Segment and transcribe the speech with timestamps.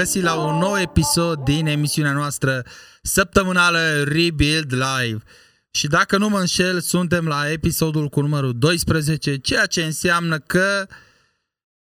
[0.00, 2.64] Bine ne-am găsit la un nou episod din emisiunea noastră
[3.02, 5.22] săptămânală Rebuild Live.
[5.70, 10.86] Și dacă nu mă înșel, suntem la episodul cu numărul 12, ceea ce înseamnă că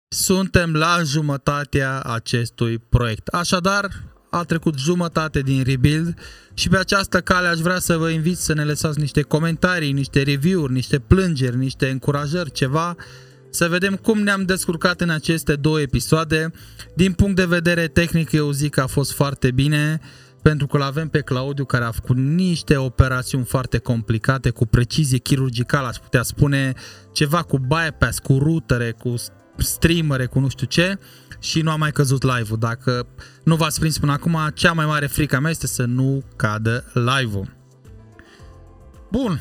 [0.09, 3.27] suntem la jumătatea acestui proiect.
[3.27, 3.91] Așadar,
[4.31, 6.19] a trecut jumătate din Rebuild
[6.55, 10.23] și pe această cale aș vrea să vă invit să ne lăsați niște comentarii, niște
[10.23, 12.97] review-uri, niște plângeri, niște încurajări, ceva
[13.55, 16.51] să vedem cum ne-am descurcat în aceste două episoade.
[16.95, 20.01] Din punct de vedere tehnic, eu zic că a fost foarte bine,
[20.43, 25.87] pentru că l-avem pe Claudiu care a făcut niște operațiuni foarte complicate, cu precizie chirurgicală,
[25.87, 26.73] aș putea spune,
[27.13, 29.15] ceva cu bypass, cu rutere, cu
[29.57, 30.99] streamere, cu nu știu ce
[31.39, 32.59] și nu a mai căzut live-ul.
[32.59, 33.07] Dacă
[33.45, 37.57] nu v-ați prins până acum, cea mai mare frică mea este să nu cadă live-ul.
[39.11, 39.41] Bun,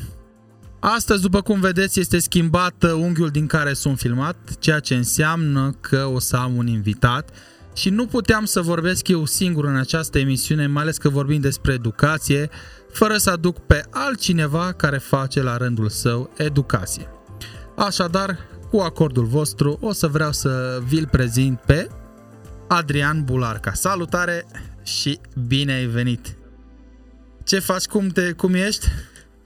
[0.86, 6.10] Astăzi, după cum vedeți, este schimbat unghiul din care sunt filmat, ceea ce înseamnă că
[6.12, 7.30] o să am un invitat
[7.74, 11.72] și nu puteam să vorbesc eu singur în această emisiune, mai ales că vorbim despre
[11.72, 12.48] educație,
[12.92, 17.08] fără să aduc pe altcineva care face la rândul său educație.
[17.76, 18.38] Așadar,
[18.70, 21.88] cu acordul vostru, o să vreau să vi-l prezint pe
[22.68, 23.72] Adrian Bularca.
[23.72, 24.46] Salutare
[24.82, 26.36] și bine ai venit!
[27.44, 27.84] Ce faci?
[27.84, 28.86] Cum, te, cum ești?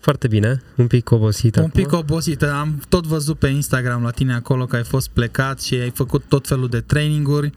[0.01, 1.61] Foarte bine, un pic obosită.
[1.61, 5.61] Un pic obosită, am tot văzut pe Instagram la tine acolo că ai fost plecat
[5.61, 7.53] și ai făcut tot felul de traininguri.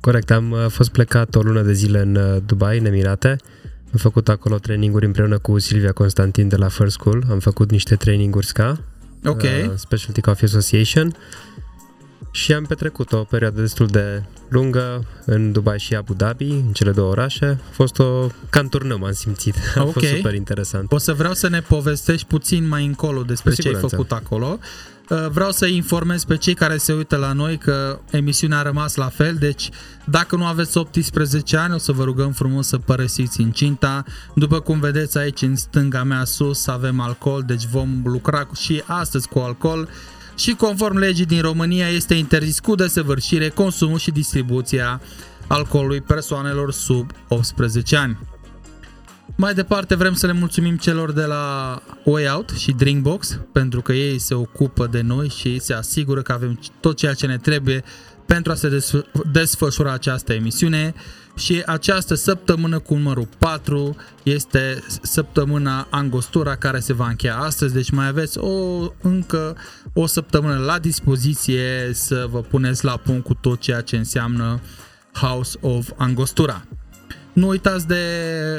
[0.00, 3.36] Corect, am uh, fost plecat o lună de zile în uh, Dubai, în Emirate.
[3.92, 7.24] Am făcut acolo traininguri împreună cu Silvia Constantin de la First School.
[7.30, 8.80] Am făcut niște traininguri SCA,
[9.24, 9.42] Ok.
[9.42, 11.14] uh, Specialty Coffee Association
[12.30, 16.90] și am petrecut o perioadă destul de lungă în Dubai și Abu Dhabi, în cele
[16.90, 17.60] două orașe.
[17.70, 19.54] A fost o cam turnă, m-am simțit.
[19.74, 19.92] A okay.
[19.92, 20.92] fost super interesant.
[20.92, 24.58] O să vreau să ne povestești puțin mai încolo despre ce ai făcut acolo.
[25.08, 28.94] Uh, vreau să informez pe cei care se uită la noi că emisiunea a rămas
[28.94, 29.68] la fel, deci
[30.04, 34.04] dacă nu aveți 18 ani, o să vă rugăm frumos să părăsiți incinta.
[34.34, 39.28] După cum vedeți aici în stânga mea sus avem alcool, deci vom lucra și astăzi
[39.28, 39.88] cu alcool
[40.38, 45.00] și conform legii din România este interzis cu desăvârșire consumul și distribuția
[45.46, 48.18] alcoolului persoanelor sub 18 ani.
[49.36, 53.92] Mai departe vrem să le mulțumim celor de la Way Out și Drinkbox pentru că
[53.92, 57.84] ei se ocupă de noi și se asigură că avem tot ceea ce ne trebuie
[58.26, 58.84] pentru a se
[59.32, 60.94] desfășura această emisiune
[61.38, 67.90] și această săptămână cu numărul 4 este săptămâna Angostura care se va încheia astăzi, deci
[67.90, 69.56] mai aveți o, încă
[69.92, 74.60] o săptămână la dispoziție să vă puneți la punct cu tot ceea ce înseamnă
[75.12, 76.64] House of Angostura.
[77.32, 78.02] Nu uitați de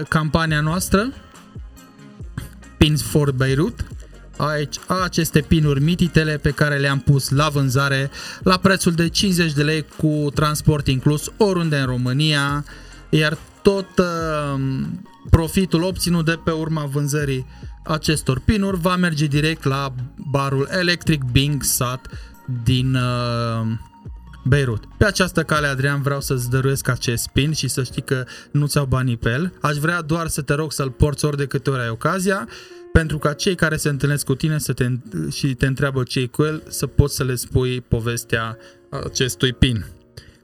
[0.08, 1.14] campania noastră
[2.78, 3.86] Pins for Beirut
[4.48, 8.10] aici aceste pinuri mititele pe care le-am pus la vânzare
[8.44, 12.66] la prețul de 50 de lei cu transport inclus oriunde în România,
[13.10, 14.62] iar tot uh,
[15.30, 17.46] profitul obținut de pe urma vânzării
[17.84, 19.94] acestor pinuri va merge direct la
[20.32, 22.08] barul Electric Bing Sat
[22.64, 23.68] din uh,
[24.44, 24.84] Beirut.
[24.98, 28.86] Pe această cale, Adrian, vreau să-ți dăruiesc acest pin și să știi că nu ți-au
[28.86, 29.54] banii pe el.
[29.62, 32.48] Aș vrea doar să te rog să-l porți ori de câte ori ai ocazia
[32.92, 34.90] pentru ca cei care se întâlnesc cu tine să te,
[35.32, 38.58] și te întreabă ce cu el, să poți să le spui povestea
[38.90, 39.86] acestui pin.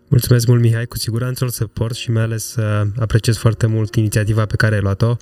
[0.08, 3.96] Mulțumesc mult, Mihai, cu siguranță o să port și mai ales uh, apreciez foarte mult
[3.96, 5.16] inițiativa pe care ai luat-o,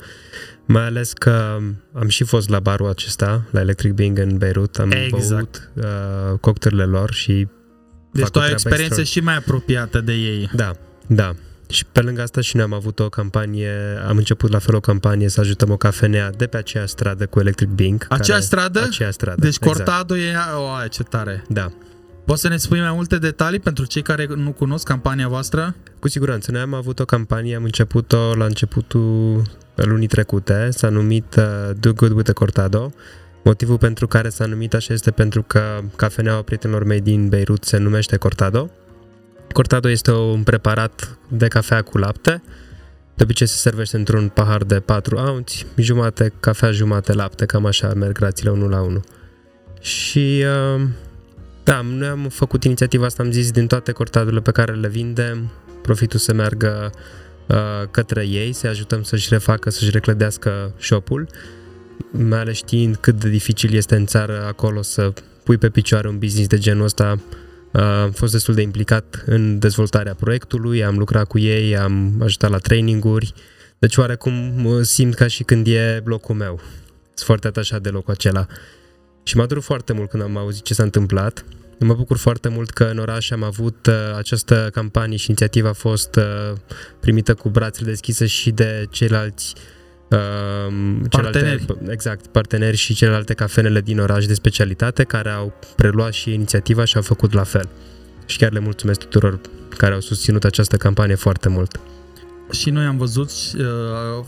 [0.66, 1.58] mai ales că
[1.94, 5.72] am și fost la barul acesta, la Electric Bing în Beirut, am exact.
[5.76, 5.88] băut
[6.34, 7.48] uh, cocktailele lor și
[8.12, 10.50] Deci tu ai o experiență și mai apropiată de ei.
[10.56, 10.72] Da,
[11.08, 11.36] da.
[11.74, 13.72] Și pe lângă asta și noi am avut o campanie,
[14.08, 17.40] am început la fel o campanie să ajutăm o cafenea de pe aceea stradă cu
[17.40, 18.06] Electric Bing.
[18.10, 18.82] Acea stradă?
[18.82, 19.42] Aceea stradă.
[19.42, 19.76] Deci exact.
[19.76, 21.44] Cortado e, o, aia, ce tare.
[21.50, 21.72] Da.
[22.26, 25.76] Poți să ne spui mai multe detalii pentru cei care nu cunosc campania voastră?
[26.00, 26.52] Cu siguranță.
[26.52, 29.42] Noi am avut o campanie, am început-o la începutul
[29.76, 32.94] lunii trecute, s-a numit uh, Do Good with the Cortado.
[33.44, 35.62] Motivul pentru care s-a numit așa este pentru că
[35.96, 38.70] cafeneaua prietenilor mei din Beirut se numește Cortado
[39.54, 42.44] Cortado este un preparat de cafea cu lapte.
[43.16, 47.94] De obicei se servește într-un pahar de 4 ounți, jumate cafea, jumate lapte, cam așa
[47.94, 49.02] merg grațiile unul la unul.
[49.82, 50.44] Și
[50.76, 50.82] uh,
[51.64, 55.52] da, noi am făcut inițiativa asta, am zis, din toate cortadurile pe care le vindem,
[55.82, 56.90] profitul să meargă
[57.48, 57.58] uh,
[57.92, 61.28] către ei, să ajutăm să-și refacă, să-și reclădească shop-ul,
[62.12, 65.14] mai ales știind cât de dificil este în țară acolo să
[65.44, 67.20] pui pe picioare un business de genul ăsta,
[67.74, 72.58] am fost destul de implicat în dezvoltarea proiectului, am lucrat cu ei, am ajutat la
[72.58, 73.34] traininguri,
[73.80, 76.60] deci oarecum simt ca și când e locul meu.
[77.04, 78.46] Sunt foarte atașat de locul acela.
[79.24, 81.46] Și m-a durut foarte mult când am auzit ce s-a întâmplat
[81.80, 85.74] Mă bucur foarte mult că în oraș am avut uh, această campanie și inițiativa a
[85.74, 86.58] fost uh,
[87.00, 89.62] primită cu brațele deschise și de ceilalți uh,
[91.10, 91.66] parteneri.
[91.66, 96.86] Celelalte, exact, parteneri și celelalte cafenele din oraș de specialitate care au preluat și inițiativa
[96.86, 97.70] și au făcut la fel.
[98.26, 99.40] Și chiar le mulțumesc tuturor
[99.78, 101.80] care au susținut această campanie foarte mult.
[102.52, 103.64] Și noi am văzut uh,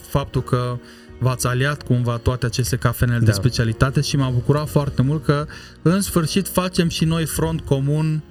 [0.08, 0.78] faptul că
[1.20, 3.26] v-ați aliat cumva toate aceste cafenele da.
[3.26, 5.46] de specialitate și m-a bucurat foarte mult că
[5.81, 8.24] în sfârșit facem și noi front comun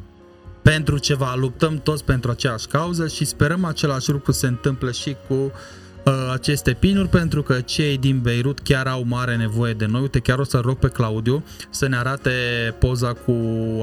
[0.62, 5.34] pentru ceva, luptăm toți pentru aceeași cauză și sperăm același lucru se întâmple și cu
[5.34, 5.50] uh,
[6.32, 10.00] aceste pinuri pentru că cei din Beirut chiar au mare nevoie de noi.
[10.00, 12.30] Uite, chiar o să rog pe Claudiu să ne arate
[12.78, 13.34] poza cu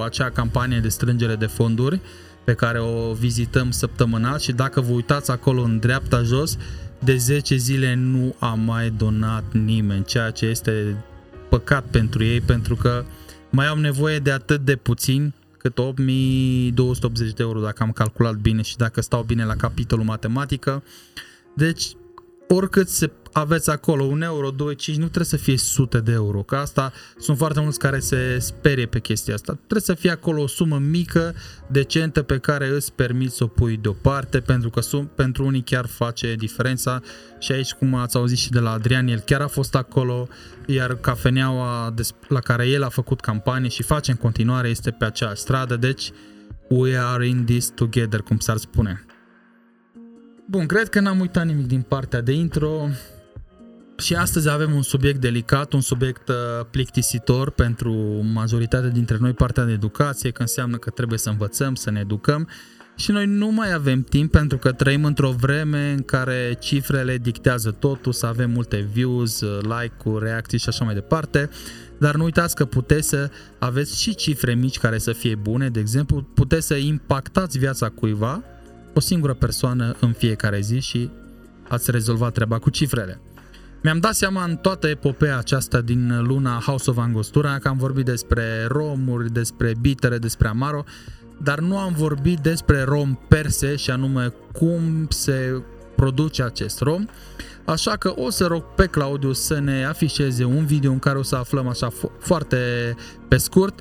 [0.04, 2.00] acea campanie de strângere de fonduri
[2.44, 6.58] pe care o vizităm săptămânal și dacă vă uitați acolo în dreapta jos,
[7.00, 11.06] de 10 zile nu a mai donat nimeni, ceea ce este
[11.50, 13.04] păcat pentru ei, pentru că
[13.50, 18.62] mai am nevoie de atât de puțin cât 8280 de euro dacă am calculat bine
[18.62, 20.84] și dacă stau bine la capitolul matematică.
[21.56, 21.96] Deci,
[22.54, 26.44] oricât se aveți acolo un euro, 2, 5, nu trebuie să fie sute de euro,
[26.44, 29.54] că asta sunt foarte mulți care se sperie pe chestia asta.
[29.54, 31.36] Trebuie să fie acolo o sumă mică,
[31.68, 35.86] decentă, pe care îți permiți să o pui deoparte, pentru că sunt, pentru unii chiar
[35.86, 37.02] face diferența
[37.40, 40.28] și aici, cum ați auzit și de la Adrian, el chiar a fost acolo,
[40.66, 41.94] iar cafeneaua
[42.28, 46.12] la care el a făcut campanie și face în continuare este pe acea stradă, deci
[46.68, 49.06] we are in this together, cum s-ar spune.
[50.46, 52.88] Bun, cred că n-am uitat nimic din partea de intro.
[53.98, 56.36] Și astăzi avem un subiect delicat, un subiect uh,
[56.72, 57.94] plictisitor pentru
[58.34, 62.48] majoritatea dintre noi, partea de educație, că înseamnă că trebuie să învățăm, să ne educăm.
[62.96, 67.72] Și noi nu mai avem timp pentru că trăim într-o vreme în care cifrele dictează
[67.72, 71.50] totul, să avem multe views, uh, like-uri, reacții și așa mai departe,
[71.98, 73.30] dar nu uitați că puteți să
[73.60, 78.44] aveți și cifre mici care să fie bune, de exemplu, puteți să impactați viața cuiva,
[78.94, 81.10] o singură persoană în fiecare zi și
[81.68, 83.22] ați rezolvat treaba cu cifrele.
[83.84, 88.06] Mi-am dat seama în toată epopeea aceasta din luna House of Angostura că am vorbit
[88.06, 90.84] despre romuri, despre bitere, despre amaro,
[91.38, 95.62] dar nu am vorbit despre rom perse și anume cum se
[95.96, 97.06] produce acest rom.
[97.66, 101.24] Așa că o să rog pe Claudiu să ne afișeze un video în care o
[101.24, 102.58] să aflăm așa fo- foarte
[103.28, 103.80] pe scurt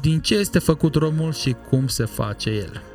[0.00, 2.89] din ce este făcut romul și cum se face el.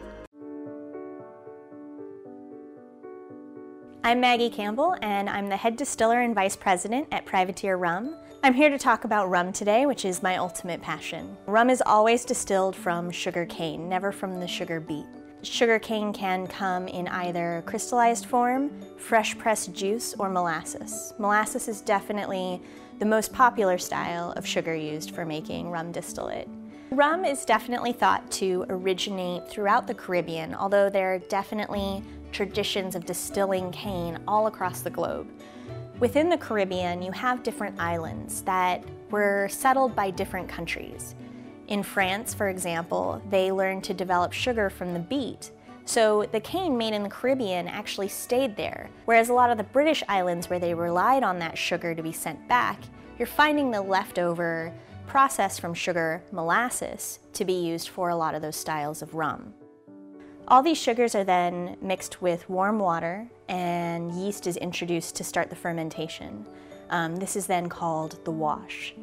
[4.06, 8.16] I'm Maggie Campbell, and I'm the head distiller and vice president at Privateer Rum.
[8.44, 11.36] I'm here to talk about rum today, which is my ultimate passion.
[11.48, 15.08] Rum is always distilled from sugar cane, never from the sugar beet.
[15.42, 21.16] Sugar cane can come in either crystallized form, fresh pressed juice, or molasses.
[21.18, 22.62] Molasses is definitely
[23.00, 26.48] the most popular style of sugar used for making rum distillate.
[26.92, 32.04] Rum is definitely thought to originate throughout the Caribbean, although there are definitely
[32.36, 35.26] traditions of distilling cane all across the globe.
[36.02, 41.16] Within the Caribbean, you have different islands that were settled by different countries.
[41.70, 45.52] In France, for example, they learned to develop sugar from the beet.
[45.86, 49.64] So the cane made in the Caribbean actually stayed there, whereas a lot of the
[49.64, 52.82] British islands where they relied on that sugar to be sent back,
[53.18, 54.74] you're finding the leftover
[55.08, 59.54] process from sugar, molasses, to be used for a lot of those styles of rum.
[60.48, 65.50] All these sugars are then mixed with warm water and yeast is introduced to start
[65.50, 66.46] the fermentation.
[66.92, 68.94] Um, this is then called the wash.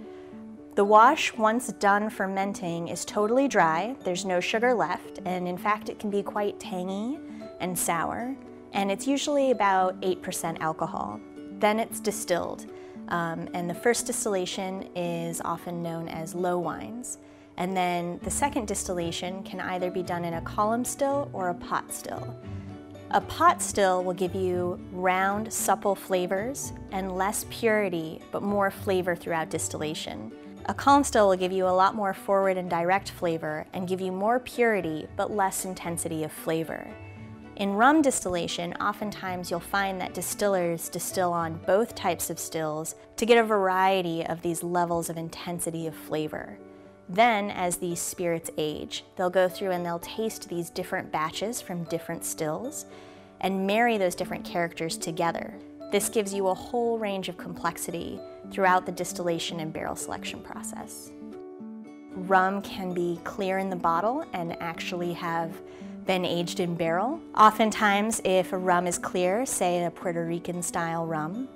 [0.77, 3.97] The wash, once done fermenting, is totally dry.
[4.05, 7.19] There's no sugar left, and in fact, it can be quite tangy
[7.61, 8.35] and sour,
[8.73, 11.21] and it's usually about 8% alcohol.
[11.59, 12.67] Then it's distilled,
[13.09, 17.19] um, and the first distillation is often known as low wines.
[17.63, 21.55] And then the second distillation can either be done in a column still or a
[21.55, 22.37] pot still.
[23.13, 29.15] A pot still will give you round, supple flavors and less purity, but more flavor
[29.15, 30.33] throughout distillation.
[30.67, 34.01] A column still will give you a lot more forward and direct flavor and give
[34.01, 36.85] you more purity, but less intensity of flavor.
[37.55, 43.25] In rum distillation, oftentimes you'll find that distillers distill on both types of stills to
[43.25, 46.59] get a variety of these levels of intensity of flavor.
[47.13, 51.85] Then, as these spirits age, they'll go through and they'll taste these different batches from
[51.85, 52.87] different stills
[53.43, 55.53] and marry those different characters together.
[55.91, 58.19] This gives you a whole range of complexity
[58.51, 61.11] throughout the distillation and barrel selection process.
[62.15, 65.61] Rum can be clear in the bottle and actually have
[66.07, 67.21] been aged in barrel.
[67.37, 71.47] Oftentimes, if a rum is clear, say a Puerto Rican style rum,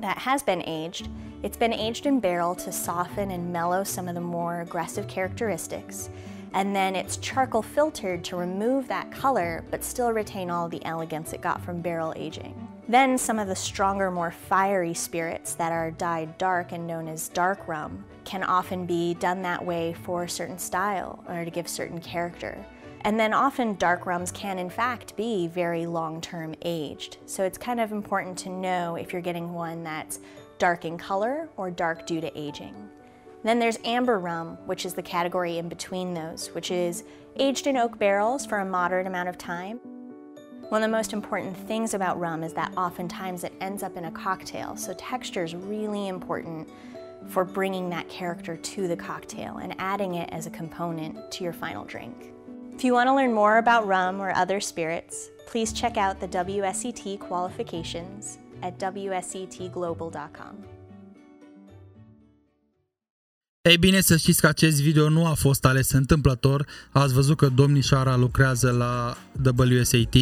[0.00, 1.08] that has been aged,
[1.42, 6.10] it's been aged in barrel to soften and mellow some of the more aggressive characteristics.
[6.54, 11.32] and then it's charcoal filtered to remove that color but still retain all the elegance
[11.32, 12.54] it got from barrel aging.
[12.88, 17.28] Then some of the stronger, more fiery spirits that are dyed dark and known as
[17.28, 21.66] dark rum can often be done that way for a certain style or to give
[21.66, 22.64] certain character.
[23.04, 27.18] And then often dark rums can in fact be very long-term aged.
[27.26, 30.20] So it's kind of important to know if you're getting one that's
[30.58, 32.74] dark in color or dark due to aging.
[33.42, 37.04] Then there's amber rum, which is the category in between those, which is
[37.36, 39.80] aged in oak barrels for a moderate amount of time.
[40.70, 44.06] One of the most important things about rum is that oftentimes it ends up in
[44.06, 46.70] a cocktail, so texture is really important
[47.28, 51.52] for bringing that character to the cocktail and adding it as a component to your
[51.52, 52.33] final drink.
[52.76, 56.26] If you want to learn more about rum or other spirits, please check out the
[56.26, 60.54] WSET qualifications at wsetglobal.com.
[63.62, 66.66] Ei bine, să știți că acest video nu a fost ales întâmplător.
[66.92, 69.16] Ați văzut că domnișoara lucrează la
[69.56, 70.14] WSAT,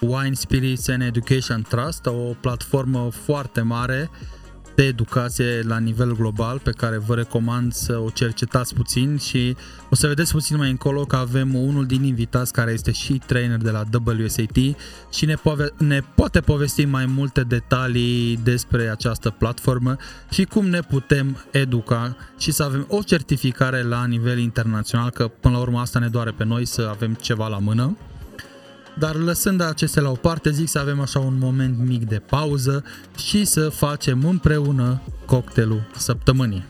[0.00, 4.10] Wine Spirits and Education Trust, o platformă foarte mare
[4.74, 9.56] de educație la nivel global pe care vă recomand să o cercetați puțin și
[9.90, 13.58] o să vedeți puțin mai încolo că avem unul din invitați care este și trainer
[13.58, 14.56] de la WSAT
[15.12, 19.96] și ne, pove- ne poate povesti mai multe detalii despre această platformă
[20.30, 25.54] și cum ne putem educa și să avem o certificare la nivel internațional, că până
[25.54, 27.96] la urmă asta ne doare pe noi să avem ceva la mână.
[28.98, 32.84] Dar lăsând acestea la o parte, zic să avem așa un moment mic de pauză
[33.16, 36.64] și să facem împreună cocktailul săptămânii.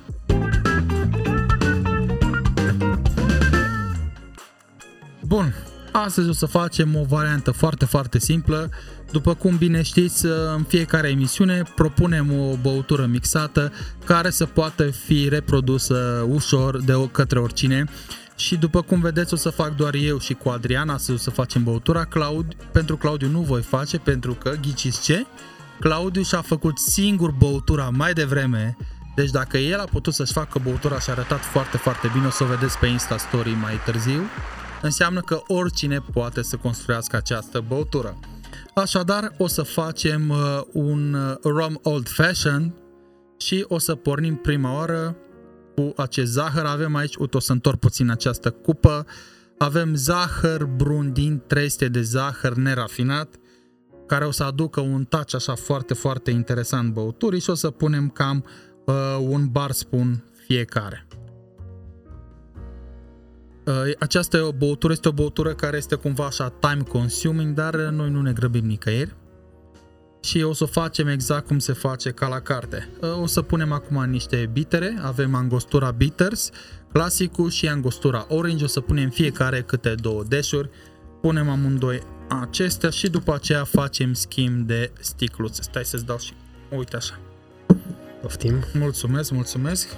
[5.22, 5.54] Bun,
[5.92, 8.70] astăzi o să facem o variantă foarte, foarte simplă.
[9.10, 10.26] După cum bine știți,
[10.56, 13.72] în fiecare emisiune propunem o băutură mixată
[14.04, 17.84] care să poată fi reprodusă ușor de către oricine
[18.42, 21.64] și după cum vedeți o să fac doar eu și cu Adriana să, să facem
[21.64, 22.04] băutura.
[22.04, 25.26] Claud, pentru Claudiu nu voi face pentru că, ghiciți ce?
[25.80, 28.76] Claudiu și-a făcut singur băutura mai devreme
[29.14, 32.30] deci dacă el a putut să-și facă băutura și a arătat foarte, foarte bine, o
[32.30, 34.22] să o vedeți pe Insta Story mai târziu,
[34.82, 38.18] înseamnă că oricine poate să construiască această băutură.
[38.74, 42.74] Așadar, o să facem uh, un uh, rum old fashion
[43.36, 45.16] și o să pornim prima oară
[45.74, 46.64] cu acest zahăr.
[46.64, 49.06] Avem aici, uite, o să întorc puțin această cupă.
[49.58, 53.34] Avem zahăr brun din 300 de zahăr nerafinat,
[54.06, 58.08] care o să aducă un touch așa foarte, foarte interesant băuturii și o să punem
[58.08, 58.44] cam
[58.84, 61.06] uh, un bar spun fiecare.
[63.66, 68.22] Uh, această băutură este o băutură care este cumva așa time consuming, dar noi nu
[68.22, 69.14] ne grăbim nicăieri
[70.22, 72.88] și o să o facem exact cum se face ca la carte.
[73.22, 76.50] O să punem acum niște bitere, avem angostura bitters,
[76.92, 80.70] clasicul și angostura orange, o să punem fiecare câte două deșuri,
[81.20, 82.02] punem amândoi
[82.40, 85.62] acestea și după aceea facem schimb de sticluțe.
[85.62, 86.32] Stai să-ți dau și
[86.76, 87.18] uite așa.
[88.22, 88.54] Poftim.
[88.72, 89.88] Mulțumesc, mulțumesc.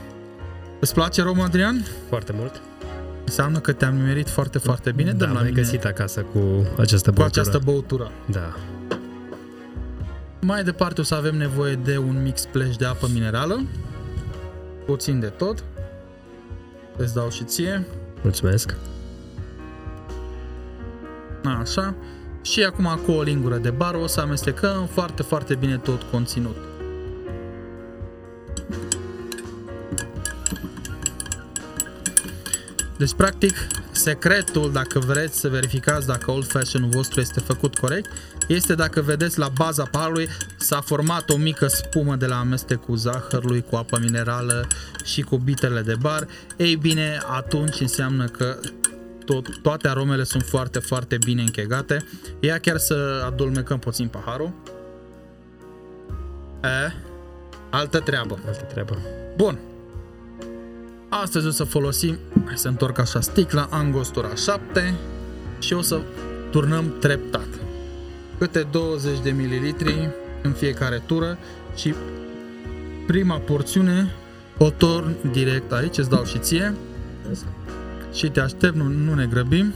[0.81, 1.87] Îți place rom, Adrian?
[2.09, 2.63] Foarte mult.
[3.25, 5.13] Înseamnă că te-am merit foarte, foarte bine.
[5.13, 7.15] Da, am găsit acasă cu această băutură.
[7.15, 8.11] Cu această băutură.
[8.31, 8.55] Da.
[10.47, 13.67] Mai departe o să avem nevoie de un mix splash de apă minerală.
[14.87, 15.65] Puțin de tot.
[16.97, 17.87] Îți dau și ție.
[18.23, 18.75] Mulțumesc.
[21.61, 21.95] Așa.
[22.43, 26.57] Și acum cu o lingură de bar o să amestecăm foarte, foarte bine tot conținut.
[32.99, 33.55] Deci, practic,
[34.05, 38.11] secretul, dacă vreți să verificați dacă old fashion-ul vostru este făcut corect,
[38.49, 43.65] este dacă vedeți la baza parului s-a format o mică spumă de la amestecul zahărului
[43.71, 44.67] cu apă minerală
[45.05, 48.59] și cu bitele de bar, ei bine, atunci înseamnă că
[49.25, 52.07] tot, toate aromele sunt foarte, foarte bine închegate.
[52.41, 54.53] Ia chiar să adulmecăm puțin paharul.
[56.63, 56.93] E,
[57.71, 58.39] altă treabă.
[58.47, 58.99] Altă treabă.
[59.37, 59.59] Bun.
[61.23, 64.95] Astăzi o să folosim, hai să întorc așa sticla, angostura 7
[65.59, 66.01] și o să
[66.51, 67.47] turnăm treptat
[68.39, 70.09] câte 20 de mililitri
[70.43, 71.39] în fiecare tură
[71.75, 71.95] și
[73.07, 74.15] prima porțiune
[74.59, 76.75] o torn direct aici, îți dau și ție
[78.13, 79.73] și te aștept, nu, nu ne grăbim.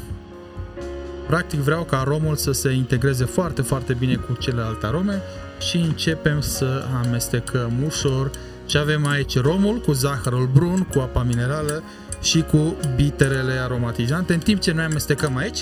[1.27, 5.23] Practic vreau ca aromul să se integreze foarte, foarte bine cu celelalte arome
[5.61, 8.31] și începem să amestecăm ușor
[8.69, 11.83] și avem aici romul cu zahărul brun, cu apa minerală
[12.21, 14.33] și cu biterele aromatizante.
[14.33, 15.59] În timp ce noi amestecăm aici,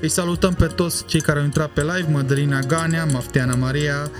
[0.00, 4.10] îi salutăm pe toți cei care au intrat pe live, Mădălina Ganea, Mafteana Maria,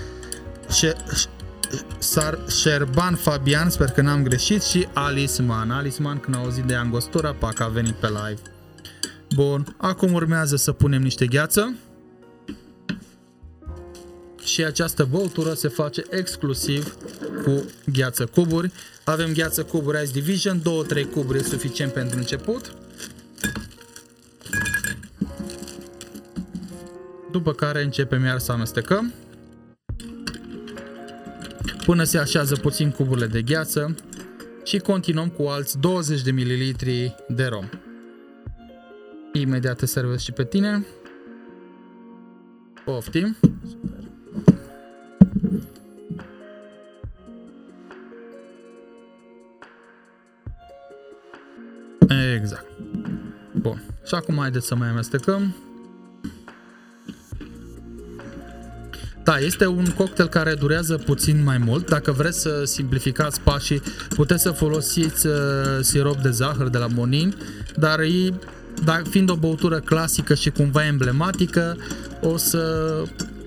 [1.97, 5.71] Sar Șerban Fabian, sper că n-am greșit, și Alice Man.
[5.71, 8.41] Alice Man, când a auzit de angostura, pac a venit pe live.
[9.35, 11.75] Bun, acum urmează să punem niște gheață.
[14.43, 16.95] Și această băutură se face exclusiv
[17.43, 18.71] cu gheață cuburi.
[19.03, 22.75] Avem gheață cuburi Ice Division, 2-3 cuburi e suficient pentru început.
[27.31, 29.13] După care începem iar să amestecăm
[31.85, 33.95] până se așează puțin cuburile de gheață
[34.63, 36.75] și continuăm cu alți 20 de ml
[37.27, 37.69] de rom.
[39.33, 40.85] Imediat te servesc și pe tine.
[42.85, 43.37] Poftim.
[52.35, 52.65] Exact.
[53.51, 53.83] Bun.
[54.07, 55.55] Și acum haideți să mai amestecăm.
[59.23, 61.89] Da, este un cocktail care durează puțin mai mult.
[61.89, 65.33] Dacă vreți să simplificați pașii, puteți să folosiți uh,
[65.81, 67.35] sirop de zahăr de la Monin,
[67.75, 68.33] dar e,
[68.83, 71.77] dar fiind o băutură clasică și cumva emblematică,
[72.21, 72.93] o să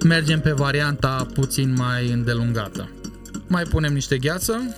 [0.05, 2.89] mergem pe varianta puțin mai îndelungată.
[3.47, 4.77] Mai punem niște gheață.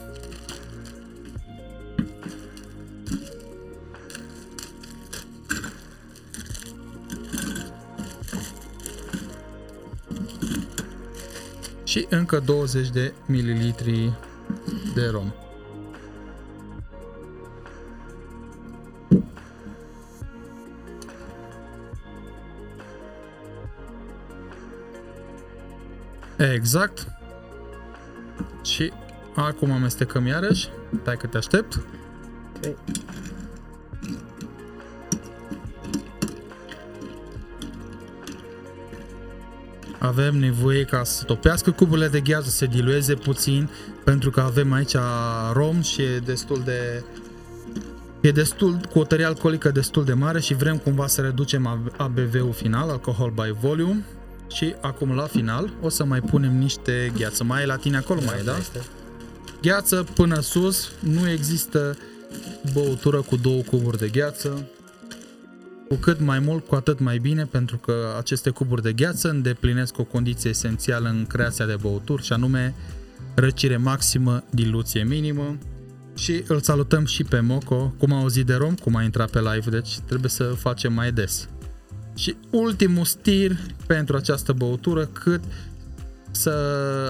[11.96, 14.12] Și încă 20 de mililitri
[14.94, 15.32] de rom.
[26.36, 27.06] Exact.
[28.64, 28.92] Și
[29.34, 30.68] acum amestecăm iarăși.
[31.02, 31.80] Stai că te aștept.
[32.56, 32.76] Okay.
[40.06, 43.70] Avem nevoie ca să topească cuburile de gheață, să se dilueze puțin,
[44.04, 44.96] pentru că avem aici
[45.52, 47.04] rom și e destul de
[48.20, 52.52] e destul cu o tărie alcoolică destul de mare și vrem cumva să reducem ABV-ul
[52.52, 54.04] final, alcohol by volume.
[54.52, 57.44] Și acum la final o să mai punem niște gheață.
[57.44, 58.56] Mai e la tine acolo, mai e, da?
[59.62, 61.96] Gheață până sus, nu există
[62.72, 64.68] băutură cu două cuburi de gheață.
[65.88, 69.98] Cu cât mai mult, cu atât mai bine, pentru că aceste cuburi de gheață îndeplinesc
[69.98, 72.74] o condiție esențială în creația de băuturi, și anume
[73.34, 75.58] răcire maximă, diluție minimă.
[76.14, 79.40] Și îl salutăm și pe Moco, cum a auzit de rom, cum a intrat pe
[79.40, 81.48] live, deci trebuie să facem mai des.
[82.14, 85.40] Și ultimul stir pentru această băutură, cât
[86.30, 86.50] să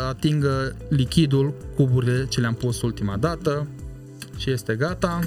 [0.09, 3.67] atingă lichidul cuburile ce le-am pus ultima dată
[4.37, 5.21] și este gata.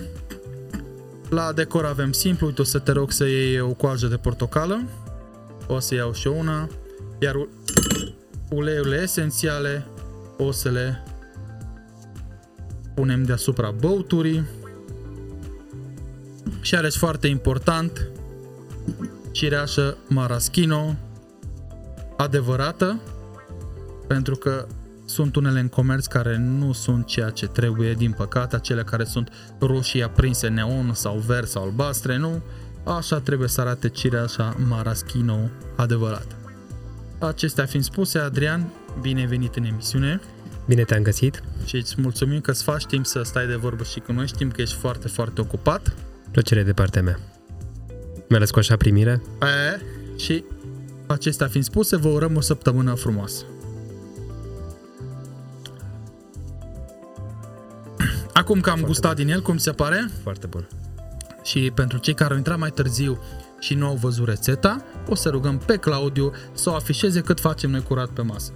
[1.29, 4.83] La decor avem simplu, uite o să te rog să iei o coajă de portocală.
[5.67, 6.69] O să iau și una.
[7.19, 7.47] Iar
[8.49, 9.85] uleiurile esențiale
[10.37, 11.03] o să le
[12.95, 14.47] punem deasupra băuturii.
[16.61, 18.09] Și ales foarte important,
[19.31, 20.95] cireașă maraschino
[22.17, 22.99] adevărată,
[24.07, 24.67] pentru că
[25.09, 29.29] sunt unele în comerț care nu sunt ceea ce trebuie, din păcate, acele care sunt
[29.59, 32.41] roșii aprinse neon sau verzi sau albastre, nu.
[32.83, 35.37] Așa trebuie să arate cireașa maraschino
[35.75, 36.25] adevărat.
[37.19, 40.19] Acestea fiind spuse, Adrian, bine venit în emisiune.
[40.67, 41.43] Bine te-am găsit.
[41.65, 44.27] Și îți mulțumim că îți faci timp să stai de vorbă și cu noi.
[44.27, 45.95] Știm că ești foarte, foarte ocupat.
[46.31, 47.19] Plăcere de partea mea.
[48.27, 49.21] Mi-a ales cu așa primire.
[49.41, 49.81] E,
[50.17, 50.43] și
[51.07, 53.43] acestea fiind spuse, vă urăm o săptămână frumoasă.
[58.33, 59.25] Acum că am Foarte gustat bun.
[59.25, 60.09] din el, cum se pare?
[60.23, 60.67] Foarte bun.
[61.43, 63.19] Și pentru cei care au intrat mai târziu
[63.59, 67.69] și nu au văzut rețeta, o să rugăm pe Claudiu să o afișeze cât facem
[67.69, 68.51] noi curat pe masă.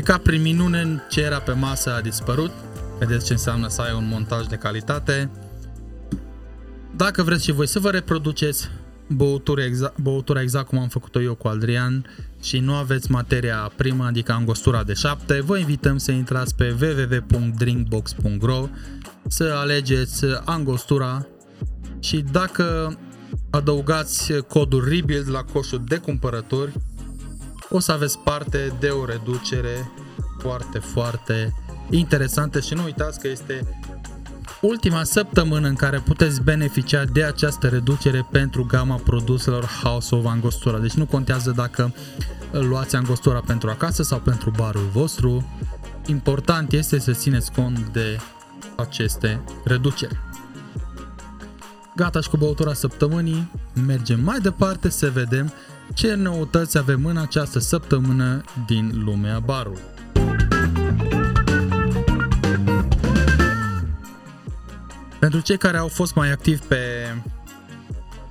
[0.00, 2.50] Și ca prin minune ce era pe masă a dispărut.
[2.98, 5.30] Vedeți ce înseamnă să ai un montaj de calitate.
[6.96, 8.68] Dacă vreți și voi să vă reproduceți
[9.08, 12.06] băutura exact, băutura exact cum am făcut-o eu cu Adrian
[12.42, 18.68] și nu aveți materia primă, adică angostura de 7, vă invităm să intrați pe www.drinkbox.ro
[19.28, 21.26] să alegeți angostura
[21.98, 22.98] și dacă
[23.50, 26.72] adăugați codul REBUILD la coșul de cumpărături,
[27.70, 29.90] o să aveți parte de o reducere
[30.38, 31.54] foarte, foarte
[31.90, 33.80] interesantă și nu uitați că este
[34.60, 40.78] ultima săptămână în care puteți beneficia de această reducere pentru gama produselor House of Angostura.
[40.78, 41.94] Deci nu contează dacă
[42.50, 45.58] luați Angostura pentru acasă sau pentru barul vostru.
[46.06, 48.18] Important este să țineți cont de
[48.76, 50.18] aceste reduceri.
[51.96, 53.50] Gata și cu băutura săptămânii,
[53.86, 55.52] mergem mai departe să vedem
[55.94, 59.80] ce noutăți avem în această săptămână din lumea barului.
[65.18, 66.78] Pentru cei care au fost mai activi pe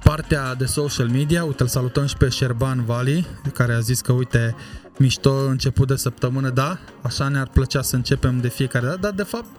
[0.03, 4.11] partea de social media, uite, îl salutăm și pe Șerban Vali, care a zis că,
[4.11, 4.55] uite,
[4.97, 9.23] mișto început de săptămână, da, așa ne-ar plăcea să începem de fiecare dată, dar de
[9.23, 9.49] fapt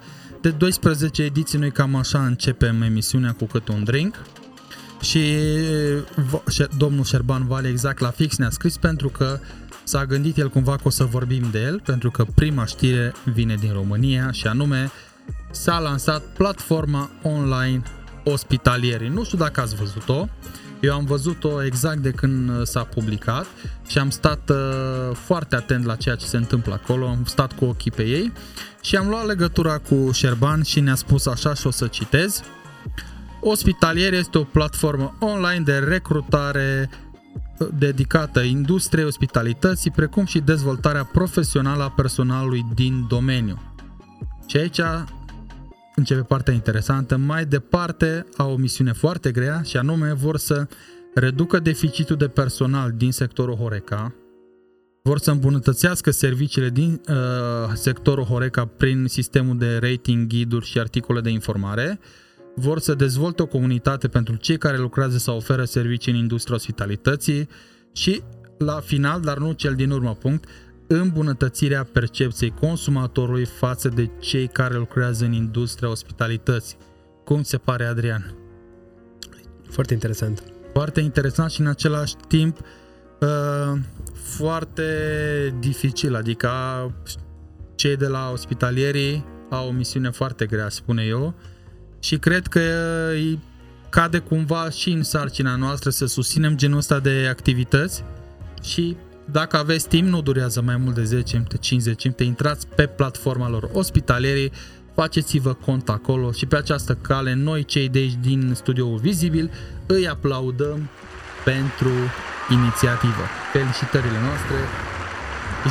[0.41, 4.15] de 12 ediții noi cam așa începem emisiunea cu câte un drink.
[5.01, 5.35] Și
[6.77, 9.39] domnul Șerban Vali exact la fix ne-a scris pentru că
[9.85, 13.55] s-a gândit el cumva că o să vorbim de el, pentru că prima știre vine
[13.55, 14.91] din România și anume
[15.51, 17.83] s-a lansat platforma online
[18.25, 19.09] Ospitalierii.
[19.09, 20.29] Nu știu dacă ați văzut-o,
[20.81, 23.47] eu am văzut-o exact de când s-a publicat
[23.89, 24.57] și am stat uh,
[25.17, 28.33] foarte atent la ceea ce se întâmplă acolo, am stat cu ochii pe ei
[28.83, 32.43] și am luat legătura cu Șerban și ne-a spus așa și o să citez.
[33.41, 36.91] Ospitalier este o platformă online de recrutare
[37.59, 43.59] uh, dedicată industriei ospitalității, precum și dezvoltarea profesională a personalului din domeniu.
[44.47, 44.81] Și aici
[45.95, 47.17] începe partea interesantă.
[47.17, 50.67] Mai departe au o misiune foarte grea și anume vor să
[51.15, 54.15] reducă deficitul de personal din sectorul Horeca,
[55.03, 57.15] vor să îmbunătățească serviciile din uh,
[57.75, 62.01] sectorul Horeca prin sistemul de rating, ghiduri și articole de informare,
[62.55, 67.49] vor să dezvolte o comunitate pentru cei care lucrează sau oferă servicii în industria ospitalității
[67.93, 68.23] și,
[68.59, 70.49] la final, dar nu cel din urmă punct,
[70.87, 76.77] îmbunătățirea percepției consumatorului față de cei care lucrează în industria ospitalității.
[77.25, 78.35] Cum se pare, Adrian?
[79.69, 80.43] Foarte interesant.
[80.73, 82.59] Foarte interesant și în același timp
[83.21, 83.79] uh,
[84.15, 84.85] foarte
[85.59, 86.51] dificil, adică
[87.75, 91.35] cei de la ospitalierii au o misiune foarte grea, spune eu,
[92.01, 92.61] și cred că
[93.13, 93.39] îi
[93.89, 98.05] cade cumva și în sarcina noastră să susținem genul ăsta de activități
[98.63, 102.87] și dacă aveți timp, nu durează mai mult de 10 minute, 50 minute, intrați pe
[102.87, 104.53] platforma lor ospitalierii,
[104.95, 109.51] faceți-vă cont acolo și pe această cale noi cei de aici din studioul Vizibil
[109.87, 110.89] îi aplaudăm
[111.45, 111.93] pentru
[112.51, 113.25] inițiativă.
[113.53, 114.57] Felicitările noastre,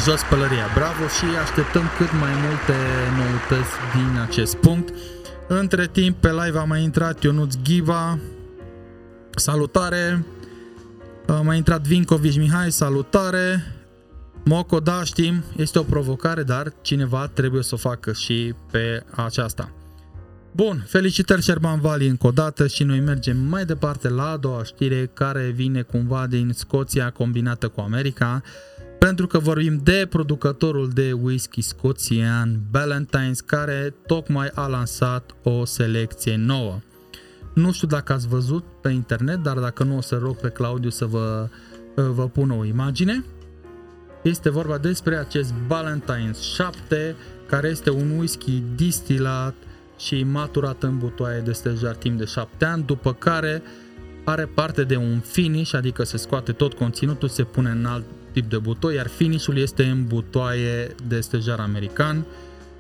[0.06, 2.78] jos pălăria, bravo și așteptăm cât mai multe
[3.18, 4.94] noutăți din acest punct.
[5.52, 8.20] Între timp pe live a mai intrat Ionuț Ghiva,
[9.36, 10.26] salutare,
[11.28, 13.64] a mai intrat Vincovici Mihai, salutare,
[14.46, 19.72] Moco, da, știm, este o provocare, dar cineva trebuie să o facă și pe aceasta.
[20.52, 24.64] Bun, felicitări Sherman Valley încă o dată și noi mergem mai departe la a doua
[24.64, 28.42] știre care vine cumva din Scoția combinată cu America
[29.00, 36.36] pentru că vorbim de producătorul de whisky scoțian Ballantines care tocmai a lansat o selecție
[36.36, 36.80] nouă.
[37.54, 40.90] Nu știu dacă ați văzut pe internet, dar dacă nu o să rog pe Claudiu
[40.90, 41.48] să vă,
[41.94, 43.24] vă pună o imagine.
[44.22, 47.16] Este vorba despre acest Ballantines 7
[47.48, 49.54] care este un whisky distilat
[49.98, 53.62] și maturat în butoaie de stejar timp de 7 ani, după care
[54.24, 58.50] are parte de un finish, adică se scoate tot conținutul, se pune în alt tip
[58.50, 62.26] de butoi, iar finishul este în butoaie de stejar american,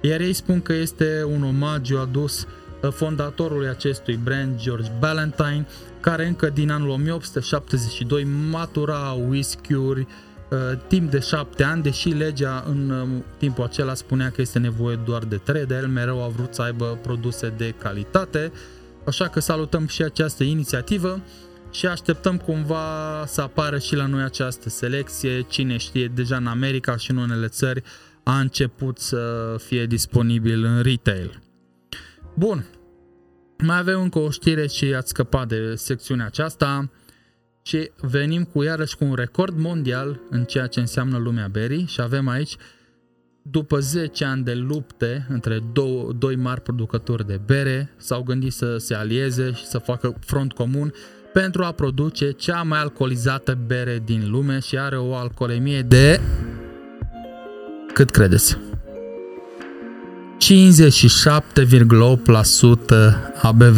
[0.01, 2.47] iar ei spun că este un omagiu adus
[2.81, 5.67] uh, fondatorului acestui brand, George Ballantyne,
[5.99, 10.07] care încă din anul 1872 matura whisky-uri
[10.49, 10.57] Uh,
[10.87, 15.23] timp de șapte ani, deși legea în uh, timpul acela spunea că este nevoie doar
[15.23, 18.51] de trei, de el mereu a vrut să aibă produse de calitate,
[19.05, 21.21] așa că salutăm și această inițiativă
[21.71, 26.97] și așteptăm cumva să apară și la noi această selecție, cine știe, deja în America
[26.97, 27.83] și în unele țări
[28.23, 31.41] a început să fie disponibil în retail.
[32.35, 32.65] Bun,
[33.57, 36.91] mai avem încă o știre și ați scăpat de secțiunea aceasta.
[37.61, 41.85] Și venim cu iarăși cu un record mondial în ceea ce înseamnă lumea berii.
[41.85, 42.55] Și avem aici
[43.41, 48.77] după 10 ani de lupte între două, doi mari producători de bere, s-au gândit să
[48.77, 50.93] se alieze și să facă front comun
[51.33, 56.19] pentru a produce cea mai alcoolizată bere din lume și are o alcoolemie de...
[57.93, 58.57] Cât credeți?
[60.37, 60.49] 57,8%
[63.41, 63.77] ABV.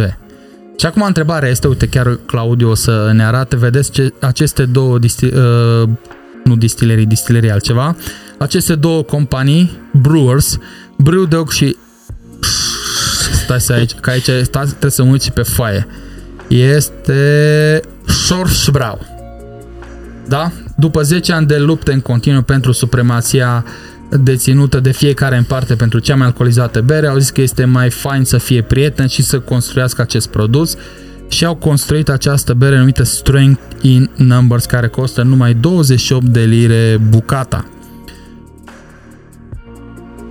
[0.77, 4.99] Și acum întrebarea este, uite, chiar Claudiu o să ne arate, vedeți ce, aceste două,
[4.99, 5.89] disti, uh,
[6.43, 7.95] nu distilerii, distilerii altceva,
[8.37, 10.57] aceste două companii, Brewers,
[10.97, 11.77] Brewdog și
[13.43, 15.87] stai să aici, că aici stai, trebuie să mă uit și pe foaie.
[16.51, 18.99] Este Schorschbrau.
[20.27, 20.51] Da?
[20.77, 23.65] După 10 ani de lupte în continuu pentru supremația
[24.09, 27.89] deținută de fiecare în parte pentru cea mai alcoolizată bere, au zis că este mai
[27.89, 30.75] fain să fie prieten și să construiască acest produs
[31.27, 37.01] și au construit această bere numită Strength in Numbers, care costă numai 28 de lire
[37.09, 37.65] bucata.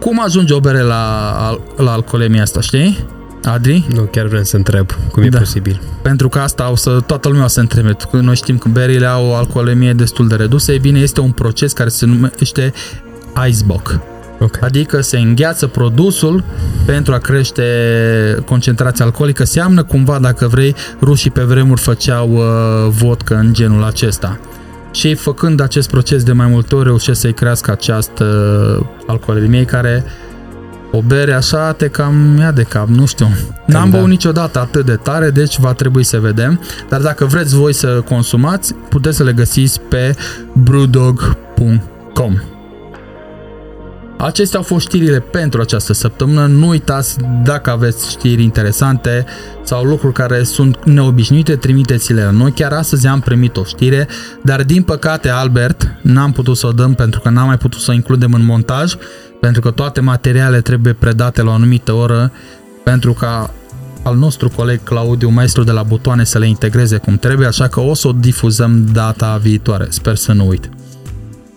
[0.00, 3.19] Cum ajunge o bere la, la alcoolemia asta, știi?
[3.44, 3.86] Adri?
[3.94, 5.38] Nu, chiar vrem să întreb cum e da.
[5.38, 5.80] posibil.
[6.02, 7.96] Pentru că asta o să, toată lumea o să întrebe.
[8.12, 10.72] Noi știm că berile au o alcoolemie destul de redusă.
[10.72, 12.72] E bine, este un proces care se numește
[13.48, 13.98] icebox.
[14.40, 14.60] Okay.
[14.62, 16.44] Adică se îngheață produsul
[16.84, 17.64] pentru a crește
[18.46, 19.44] concentrația alcoolică.
[19.44, 22.42] Seamnă cumva, dacă vrei, rușii pe vremuri făceau uh,
[22.88, 24.38] vodcă în genul acesta.
[24.92, 28.24] Și făcând acest proces de mai multe ori reușesc să-i crească această
[29.06, 30.04] alcoolemie care
[30.92, 33.28] o bere așa te cam ia de cap, nu știu.
[33.66, 33.96] N-am da.
[33.96, 36.60] băut niciodată atât de tare, deci va trebui să vedem.
[36.88, 40.16] Dar dacă vreți voi să consumați, puteți să le găsiți pe
[40.52, 42.40] brewdog.com.
[44.18, 46.46] Acestea au fost știrile pentru această săptămână.
[46.46, 49.24] Nu uitați, dacă aveți știri interesante
[49.62, 52.52] sau lucruri care sunt neobișnuite, trimiteți-le la noi.
[52.52, 54.08] Chiar astăzi am primit o știre,
[54.42, 57.90] dar din păcate, Albert, n-am putut să o dăm pentru că n-am mai putut să
[57.90, 58.94] o includem în montaj,
[59.40, 62.32] pentru că toate materialele trebuie predate la o anumită oră,
[62.84, 63.50] pentru ca
[64.02, 67.80] al nostru coleg Claudiu, maestru de la butoane, să le integreze cum trebuie, așa că
[67.80, 69.86] o să o difuzăm data viitoare.
[69.88, 70.68] Sper să nu uit.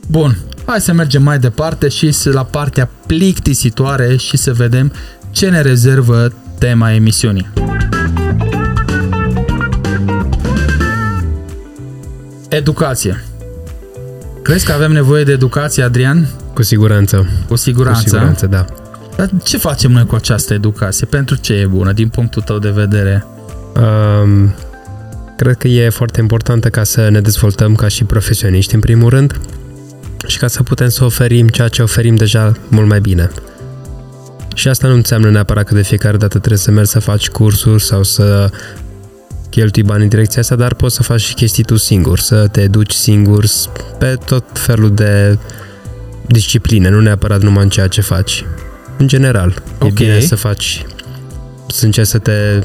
[0.08, 4.92] Bun, Hai să mergem mai departe și la partea plictisitoare și să vedem
[5.32, 7.50] ce ne rezervă tema emisiunii.
[12.50, 13.24] Educație.
[14.42, 16.28] Crezi că avem nevoie de educație, Adrian?
[16.54, 17.28] Cu siguranță.
[17.48, 18.02] Cu siguranță?
[18.02, 18.66] Cu siguranță, da.
[19.16, 21.06] Dar ce facem noi cu această educație?
[21.06, 23.26] Pentru ce e bună, din punctul tău de vedere?
[23.76, 24.54] Um,
[25.38, 29.40] cred că e foarte importantă ca să ne dezvoltăm ca și profesioniști, în primul rând
[30.28, 33.30] și ca să putem să oferim ceea ce oferim deja mult mai bine.
[34.56, 37.84] Și asta nu înseamnă neapărat că de fiecare dată trebuie să mergi să faci cursuri
[37.84, 38.50] sau să
[39.50, 42.68] cheltui bani în direcția asta, dar poți să faci și chestii tu singur, să te
[42.68, 43.46] duci singur
[44.00, 45.38] pe tot felul de
[46.28, 48.46] discipline, nu neapărat numai în ceea ce faci.
[48.98, 49.90] În general, okay.
[49.90, 50.86] e bine să faci,
[51.68, 52.60] să încerci să te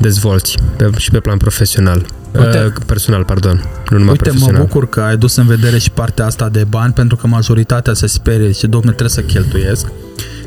[0.00, 2.06] dezvolți pe, și pe plan profesional.
[2.38, 4.60] Uite, uh, personal, pardon, nu numai Uite, profesional.
[4.60, 7.94] mă bucur că ai dus în vedere și partea asta de bani, pentru că majoritatea
[7.94, 9.86] se sperie și, domne, trebuie să cheltuiesc.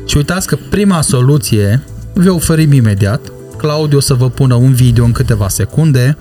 [0.06, 3.20] Și uitați că prima soluție vi oferim imediat.
[3.56, 6.16] Claudiu o să vă pună un video în câteva secunde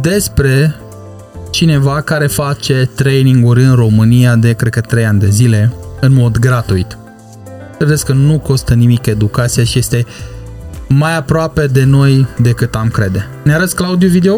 [0.00, 0.74] despre
[1.56, 6.38] cineva care face training-uri în România de, cred că, 3 ani de zile, în mod
[6.38, 6.98] gratuit.
[7.78, 10.06] Vedeți că nu costă nimic educația și este
[10.88, 13.26] mai aproape de noi decât am crede.
[13.44, 14.34] Ne arăți, Claudiu, video?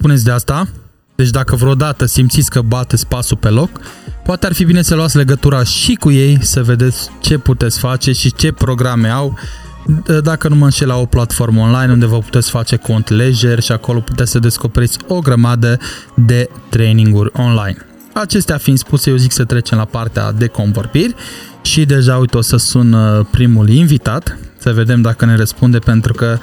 [0.00, 0.68] Spuneți de asta?
[1.14, 3.70] Deci dacă vreodată simțiți că bateți pasul pe loc,
[4.24, 8.12] poate ar fi bine să luați legătura și cu ei să vedeți ce puteți face
[8.12, 9.38] și ce programe au.
[10.22, 13.72] Dacă nu mă înșel la o platformă online unde vă puteți face cont lejer și
[13.72, 15.78] acolo puteți să descoperiți o grămadă
[16.14, 17.86] de traininguri online.
[18.12, 21.14] Acestea fiind spuse, eu zic să trecem la partea de convorbiri
[21.62, 22.96] și deja uite o să sun
[23.30, 26.38] primul invitat, să vedem dacă ne răspunde pentru că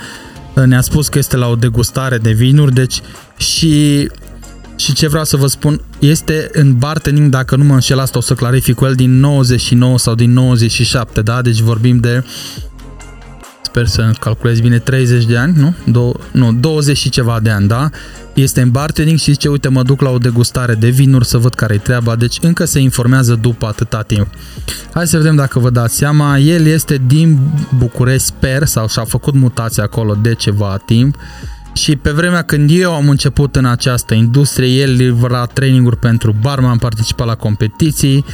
[0.66, 3.02] ne-a spus că este la o degustare de vinuri, deci
[3.38, 4.10] și
[4.76, 8.22] Și ce vreau să vă spun, este în bartending, dacă nu mă înșel asta o
[8.22, 11.42] să clarific cu el, din 99 sau din 97, da?
[11.42, 12.24] Deci vorbim de
[13.78, 15.74] sper să calculez bine, 30 de ani, nu?
[15.90, 17.90] Do- nu, 20 și ceva de ani, da?
[18.34, 21.54] Este în bartending și zice, uite, mă duc la o degustare de vinuri să văd
[21.54, 24.28] care-i treaba, deci încă se informează după atâta timp.
[24.94, 27.40] Hai să vedem dacă vă dați seama, el este din
[27.78, 31.16] București, sper, sau și-a făcut mutația acolo de ceva timp,
[31.74, 36.70] și pe vremea când eu am început în această industrie, el livra traininguri pentru barman,
[36.70, 38.26] am participat la competiții,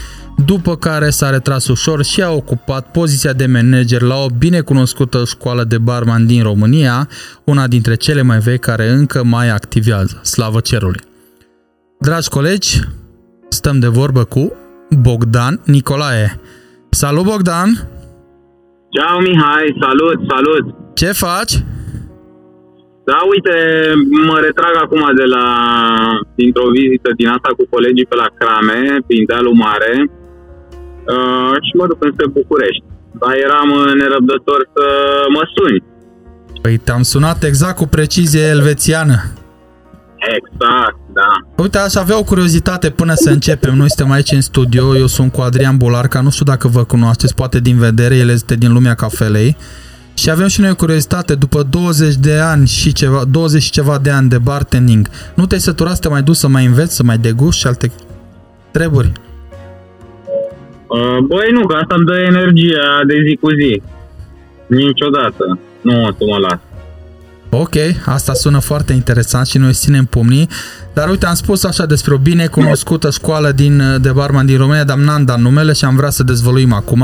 [0.45, 5.63] după care s-a retras ușor și a ocupat poziția de manager la o binecunoscută școală
[5.63, 7.07] de barman din România,
[7.43, 11.01] una dintre cele mai vechi care încă mai activează, slavă cerului.
[11.99, 12.79] Dragi colegi,
[13.49, 14.53] stăm de vorbă cu
[15.01, 16.39] Bogdan Nicolae.
[16.89, 17.69] Salut Bogdan!
[18.95, 20.75] Ciao Mihai, salut, salut!
[20.93, 21.53] Ce faci?
[23.05, 23.55] Da, uite,
[24.27, 25.45] mă retrag acum de la,
[26.35, 29.93] dintr-o vizită din asta cu colegii pe la Crame, prin dealul mare,
[31.13, 32.83] uh, și mă duc înspre București.
[33.19, 34.85] Dar eram nerăbdător să
[35.35, 35.83] mă suni.
[36.61, 39.17] Păi te-am sunat exact cu precizie elvețiană.
[40.37, 41.63] Exact, da.
[41.63, 43.75] Uite, aș avea o curiozitate până să începem.
[43.75, 47.35] Noi suntem aici în studio, eu sunt cu Adrian Bularca, nu știu dacă vă cunoașteți,
[47.35, 49.57] poate din vedere, el este din lumea cafelei.
[50.13, 53.97] Și avem și noi o curiozitate, după 20 de ani și ceva, 20 și ceva
[53.97, 57.03] de ani de bartending, nu te-ai săturat să te mai duci să mai înveți, să
[57.03, 57.91] mai degusti și alte
[58.71, 59.11] treburi?
[60.93, 63.81] Uh, băi, nu, că asta îmi dă energia de zi cu zi.
[64.67, 65.59] Niciodată.
[65.81, 66.59] Nu o să mă las.
[67.49, 67.75] Ok,
[68.05, 70.49] asta sună foarte interesant și noi ținem pumnii.
[70.93, 74.83] Dar uite, am spus așa despre o bine cunoscută școală din, de barman din România,
[74.83, 77.03] dar n-am dat numele și am vrea să dezvăluim acum.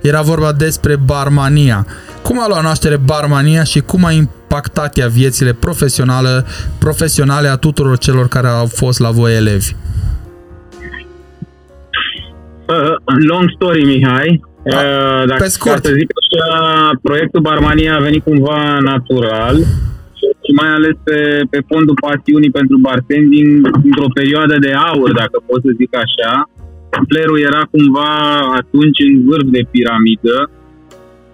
[0.00, 1.86] Era vorba despre barmania.
[2.22, 6.44] Cum a luat naștere barmania și cum a impactat ea viețile profesionale,
[6.78, 9.74] profesionale a tuturor celor care au fost la voi elevi?
[12.68, 12.94] Uh,
[13.28, 14.40] long story, Mihai.
[14.62, 15.84] Da, uh, dacă pe scurt.
[15.84, 19.56] Să zic așa, proiectul Barmania a venit cumva natural
[20.44, 21.18] și mai ales pe,
[21.50, 26.32] pe fondul pasiunii pentru bartending într-o perioadă de aur, dacă pot să zic așa.
[27.08, 28.12] Flerul era cumva
[28.60, 30.36] atunci în vârf de piramidă.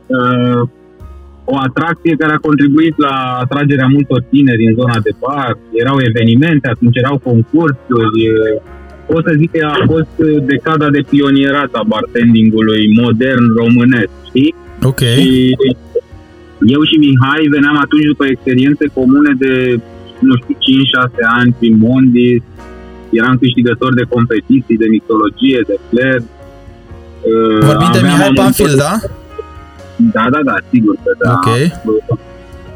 [0.06, 0.60] Uh,
[1.44, 3.14] o atracție care a contribuit la
[3.44, 5.58] atragerea multor tineri în zona de bar.
[5.72, 8.18] Erau evenimente, atunci erau concursuri.
[9.12, 10.14] Pot să zic că a fost
[10.52, 14.54] decada de pionierat a bartendingului modern românesc, știi?
[14.82, 15.00] Ok.
[15.00, 15.56] Și
[16.74, 19.80] eu și Mihai veneam atunci după experiențe comune de,
[20.18, 20.58] nu știu, 5-6
[21.38, 22.42] ani prin Mondis,
[23.10, 26.20] eram câștigător de competiții, de mitologie, de flair.
[27.68, 28.92] Vorbim de Mihai Panfil, da?
[30.16, 31.30] Da, da, da, sigur că da.
[31.32, 31.48] Ok.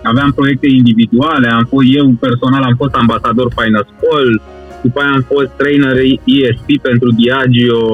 [0.02, 4.42] Aveam proiecte individuale, am fost eu personal, am fost ambasador Finascol,
[4.86, 5.96] după aia am fost trainer
[6.38, 7.84] ESP pentru Diageo,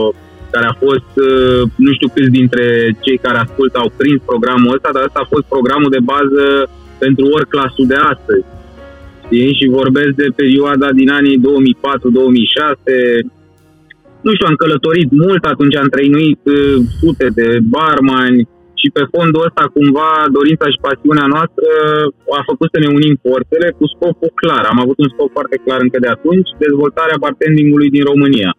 [0.55, 2.65] care a fost, uh, nu știu câți dintre
[3.05, 6.45] cei care ascultă au prins programul ăsta, dar ăsta a fost programul de bază
[7.05, 8.47] pentru ori clasul de astăzi.
[9.25, 9.57] Știi?
[9.59, 11.43] Și vorbesc de perioada din anii 2004-2006,
[14.27, 18.49] nu știu, am călătorit mult, atunci am trăinuit uh, sute de barmani
[18.81, 21.69] și pe fondul ăsta cumva dorința și pasiunea noastră
[22.39, 24.65] a făcut să ne unim forțele cu scopul clar.
[24.73, 28.51] Am avut un scop foarte clar încă de atunci, dezvoltarea bartendingului din România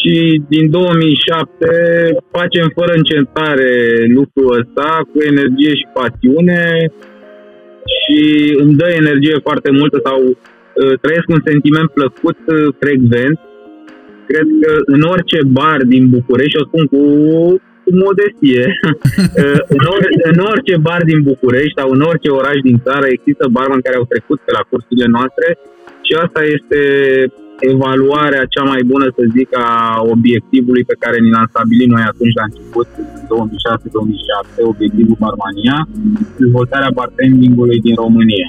[0.00, 3.72] și din 2007 facem fără încetare
[4.18, 6.62] lucrul ăsta cu energie și pasiune
[7.98, 8.20] și
[8.62, 13.38] îmi dă energie foarte multă sau uh, trăiesc un sentiment plăcut uh, frecvent.
[14.30, 17.02] Cred că în orice bar din București, și o spun cu,
[17.90, 18.64] cu modestie,
[19.44, 23.44] uh, în, or, în orice bar din București sau în orice oraș din țară există
[23.56, 25.46] barman care au trecut pe la cursurile noastre
[26.06, 26.80] și asta este
[27.72, 29.70] evaluarea cea mai bună, să zic, a
[30.14, 35.78] obiectivului pe care ni l-am stabilit noi atunci la început, 2006-2007, obiectivul Barmania,
[36.42, 38.48] dezvoltarea bartendingului din România.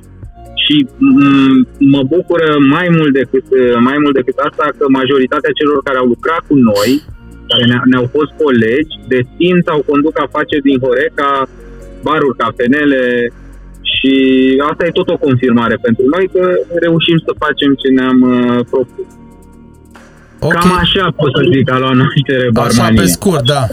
[0.63, 0.75] Și
[1.09, 1.61] m-
[1.93, 3.45] mă bucură mai mult decât,
[3.87, 6.89] mai mult decât asta că majoritatea celor care au lucrat cu noi,
[7.51, 11.31] care ne- ne-au fost colegi, dețin sau conduc afaceri din Horeca,
[12.05, 13.03] baruri, cafenele,
[13.91, 14.13] și
[14.69, 16.43] asta e tot o confirmare pentru noi că
[16.85, 19.07] reușim să facem ce ne-am uh, propus.
[20.39, 20.61] Okay.
[20.61, 22.83] Cam așa pot să zic a luat naștere Barmania.
[22.83, 23.63] Așa pe scurt, da.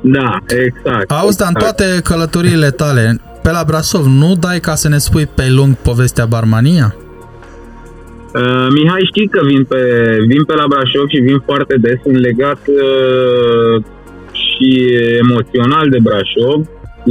[0.00, 1.10] Da, exact.
[1.10, 1.38] Auzi, exact.
[1.38, 5.48] dar în toate călătoriile tale, pe la Brașov, nu dai ca să ne spui pe
[5.48, 6.96] lung povestea Barmania?
[8.34, 9.80] Uh, Mihai, știi că vin pe,
[10.26, 13.74] vin pe la Brașov și vin foarte des, sunt legat uh,
[14.42, 14.70] și
[15.22, 16.60] emoțional de Brașov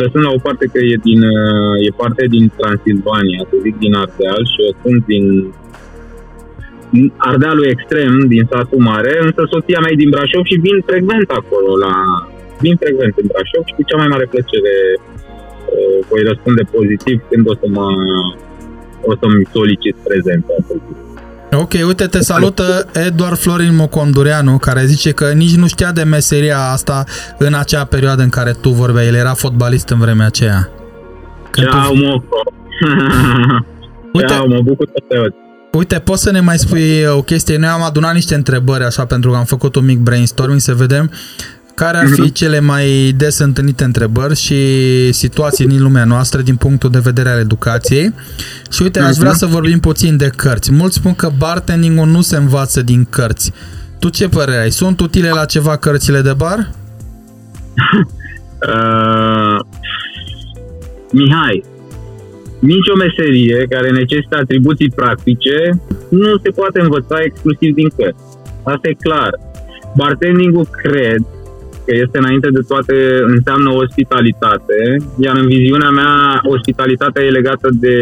[0.01, 3.93] lăsând la o parte că e, din, uh, e parte din Transilvania, să zic din
[4.01, 5.26] Ardeal și eu sunt din
[7.32, 11.72] Ardealul extrem din satul mare, însă soția mea e din Brașov și vin frecvent acolo
[11.86, 11.93] la...
[12.63, 17.43] Vin frecvent în Brașov și cu cea mai mare plăcere uh, voi răspunde pozitiv când
[17.51, 17.88] o să mă
[19.09, 20.53] o să-mi solicit prezența.
[21.60, 26.60] Ok, uite, te salută Eduard Florin Mocondureanu, care zice că nici nu știa de meseria
[26.60, 27.03] asta
[27.38, 29.08] în acea perioadă în care tu vorbeai.
[29.08, 30.70] El era fotbalist în vremea aceea.
[31.49, 32.05] Când Ceau, tu...
[32.05, 32.38] Moco!
[34.14, 35.32] uite, Ceau, mă bucur să
[35.72, 37.58] Uite, poți să ne mai spui o chestie?
[37.58, 41.12] Noi am adunat niște întrebări așa pentru că am făcut un mic brainstorming să vedem
[41.82, 42.34] care ar fi mhm.
[42.34, 44.57] cele mai des întâlnite întrebări și
[45.11, 48.13] situații din lumea noastră din punctul de vedere al educației.
[48.71, 49.39] Și uite, aș vrea mhm.
[49.39, 50.71] să vorbim puțin de cărți.
[50.71, 53.51] Mulți spun că bartending nu se învață din cărți.
[53.99, 54.71] Tu ce părere ai?
[54.71, 56.59] Sunt utile la ceva cărțile de bar?
[58.69, 59.59] uh,
[61.11, 61.63] Mihai,
[62.59, 68.23] nicio meserie care necesită atribuții practice nu se poate învăța exclusiv din cărți.
[68.63, 69.32] Asta e clar.
[69.95, 71.21] Bartending-ul cred
[71.88, 72.95] că este înainte de toate
[73.35, 74.79] înseamnă ospitalitate,
[75.25, 76.15] iar în viziunea mea
[76.55, 77.97] ospitalitatea e legată de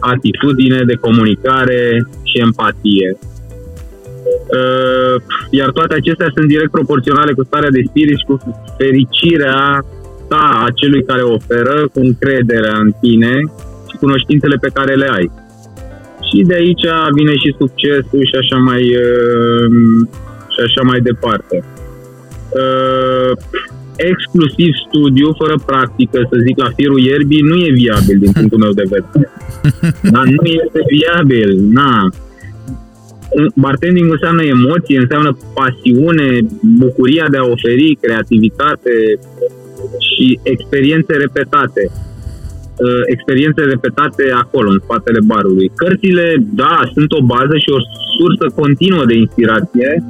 [0.00, 1.80] atitudine, de comunicare
[2.22, 3.08] și empatie.
[4.58, 5.14] Uh,
[5.50, 8.36] iar toate acestea sunt direct proporționale cu starea de spirit și cu
[8.78, 9.84] fericirea
[10.28, 13.34] ta a celui care oferă, cu încrederea în tine
[13.88, 15.30] și cunoștințele pe care le ai.
[16.28, 16.86] Și de aici
[17.16, 19.66] vine și succesul și așa mai, uh,
[20.52, 21.64] și așa mai departe
[22.54, 23.32] uh,
[24.08, 28.72] exclusiv studiu, fără practică, să zic, la firul ierbii, nu e viabil din punctul meu
[28.72, 29.30] de vedere.
[30.14, 32.08] Dar nu este viabil, na.
[33.54, 36.38] Bartending înseamnă emoție, înseamnă pasiune,
[36.78, 38.94] bucuria de a oferi, creativitate
[40.08, 41.90] și experiențe repetate.
[42.86, 45.70] Uh, experiențe repetate acolo, în spatele barului.
[45.74, 47.80] Cărțile, da, sunt o bază și o
[48.16, 50.04] sursă continuă de inspirație,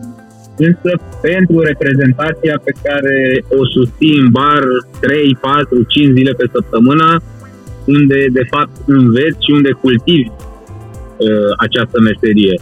[0.67, 0.91] însă
[1.29, 3.17] pentru reprezentația pe care
[3.59, 4.63] o susțin în bar
[5.01, 7.09] 3, 4, 5 zile pe săptămână,
[7.97, 12.57] unde de fapt înveți și unde cultivi uh, această meserie.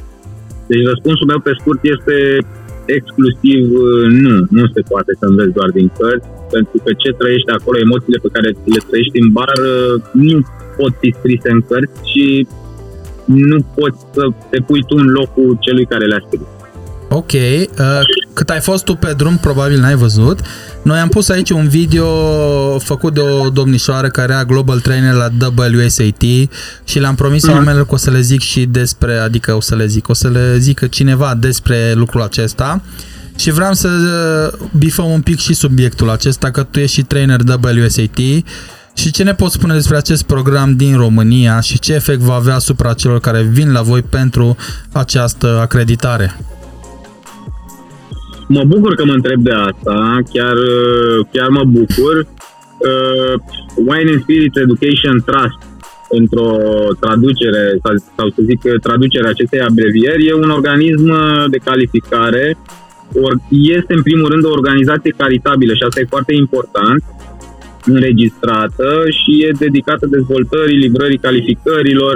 [0.71, 2.17] Deci răspunsul meu pe scurt este
[2.97, 7.51] exclusiv uh, nu, nu se poate să înveți doar din cărți, pentru că ce trăiești
[7.57, 9.95] acolo, emoțiile pe care le trăiești în bar, uh,
[10.27, 10.37] nu
[10.79, 12.47] pot fi scrise în cărți și
[13.25, 16.49] nu poți să te pui tu în locul celui care le-a scris.
[17.11, 18.01] Ok, uh,
[18.33, 20.41] cât ai fost tu pe drum, probabil n-ai văzut.
[20.83, 22.09] Noi am pus aici un video
[22.79, 26.23] făcut de o domnișoară care era global trainer la WSAT
[26.85, 27.53] și le-am promis mm-hmm.
[27.53, 30.29] oamenilor că o să le zic și despre, adică o să le zic, o să
[30.29, 32.83] le zică cineva despre lucrul acesta.
[33.37, 33.89] Și vreau să
[34.79, 38.19] bifăm un pic și subiectul acesta, că tu ești și trainer WSAT
[38.95, 42.55] și ce ne poți spune despre acest program din România și ce efect va avea
[42.55, 44.57] asupra celor care vin la voi pentru
[44.93, 46.37] această acreditare?
[48.49, 50.57] Mă bucur că mă întreb de asta, chiar,
[51.33, 52.27] chiar mă bucur.
[52.79, 53.35] Uh,
[53.77, 55.61] Wine and Spirit Education Trust,
[56.09, 56.51] într-o
[57.01, 61.07] traducere, sau, sau să zic traducerea acestei abrevieri, e un organism
[61.51, 62.57] de calificare,
[63.23, 67.05] or, este în primul rând o organizație caritabilă și asta e foarte important,
[67.89, 72.14] înregistrată și e dedicată dezvoltării, livrării calificărilor,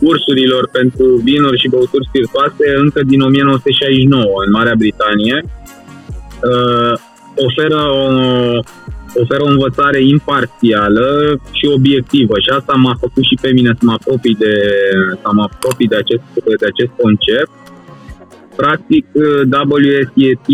[0.00, 5.44] cursurilor pentru vinuri și băuturi spiritoase încă din 1969 în Marea Britanie.
[6.50, 6.94] Uh,
[7.46, 8.06] oferă o,
[9.22, 13.92] oferă o învățare imparțială și obiectivă și asta m-a făcut și pe mine să mă
[13.92, 14.54] apropii de,
[15.22, 16.22] să mă apropii de, acest,
[16.62, 17.50] de acest concept.
[18.56, 19.06] Practic,
[19.70, 20.46] WSET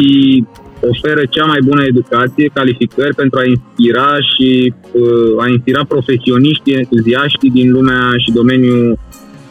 [0.93, 7.51] oferă cea mai bună educație, calificări pentru a inspira și uh, a inspira profesioniști entuziaști
[7.51, 8.99] din lumea și domeniul,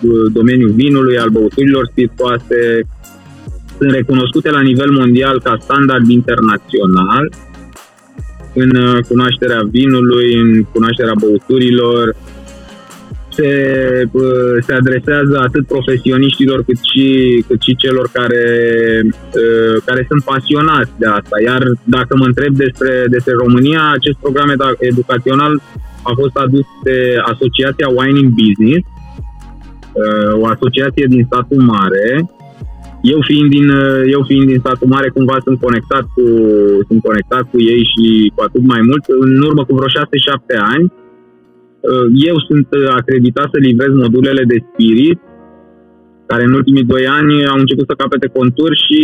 [0.02, 2.60] uh, domeniul vinului, al băuturilor spiritoase.
[3.78, 7.26] Sunt recunoscute la nivel mondial ca standard internațional
[8.54, 12.16] în uh, cunoașterea vinului, în cunoașterea băuturilor,
[13.36, 13.52] se,
[14.66, 17.08] se adresează atât profesioniștilor cât și,
[17.48, 18.46] cât și celor care,
[19.86, 21.36] care sunt pasionați de asta.
[21.50, 25.54] Iar dacă mă întreb despre, despre România, acest program educațional
[26.10, 26.98] a fost adus de
[27.32, 28.86] Asociația Wine in Business,
[30.42, 32.30] o asociație din statul mare.
[33.14, 33.68] Eu fiind din,
[34.16, 36.26] eu fiind din statul mare, cumva sunt conectat cu,
[36.88, 39.04] sunt conectat cu ei și cu atât mai mult.
[39.26, 39.94] În urmă cu vreo 6-7
[40.74, 41.05] ani, Uh,
[42.30, 45.20] eu sunt uh, acreditat să livrez modulele de spirit,
[46.30, 49.02] care în ultimii doi ani au început să capete conturi și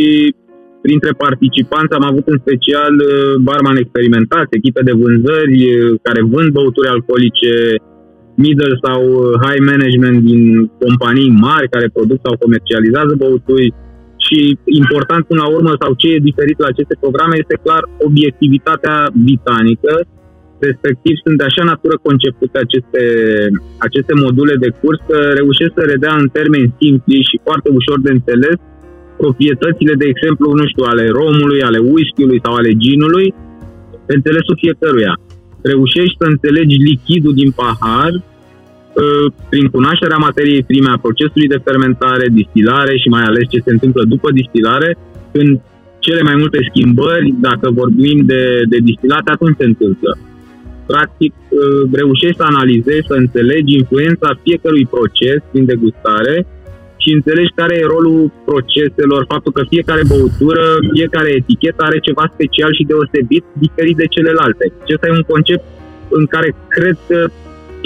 [0.86, 5.58] printre participanți am avut în special uh, barman experimentați, echipe de vânzări
[6.06, 7.54] care vând băuturi alcoolice,
[8.46, 9.02] middle sau
[9.44, 10.42] high management din
[10.84, 13.74] companii mari care produc sau comercializează băuturi.
[14.26, 14.40] Și
[14.82, 19.94] important până la urmă sau ce e diferit la aceste programe este clar obiectivitatea britanică
[20.70, 23.04] respectiv sunt de așa natură concepute aceste,
[23.88, 28.12] aceste module de curs că reușesc să redea în termeni simpli și foarte ușor de
[28.18, 28.58] înțeles
[29.24, 33.28] proprietățile, de exemplu, nu știu, ale romului, ale whisky-ului sau ale ginului,
[34.06, 35.14] pe înțelesul fiecăruia.
[35.72, 38.24] Reușești să înțelegi lichidul din pahar ă,
[39.50, 44.02] prin cunoașterea materiei prime, a procesului de fermentare, distilare și mai ales ce se întâmplă
[44.14, 44.90] după distilare,
[45.34, 45.52] când
[46.06, 50.18] cele mai multe schimbări, dacă vorbim de, de distilate, atunci se întâmplă.
[50.92, 51.64] Practic, ă,
[52.02, 56.36] reușești să analizezi, să înțelegi influența fiecărui proces din degustare
[57.02, 60.64] și înțelegi care e rolul proceselor, faptul că fiecare băutură,
[60.96, 64.64] fiecare etichetă are ceva special și deosebit, diferit de celelalte.
[64.84, 65.66] Acesta e un concept
[66.18, 67.20] în care cred că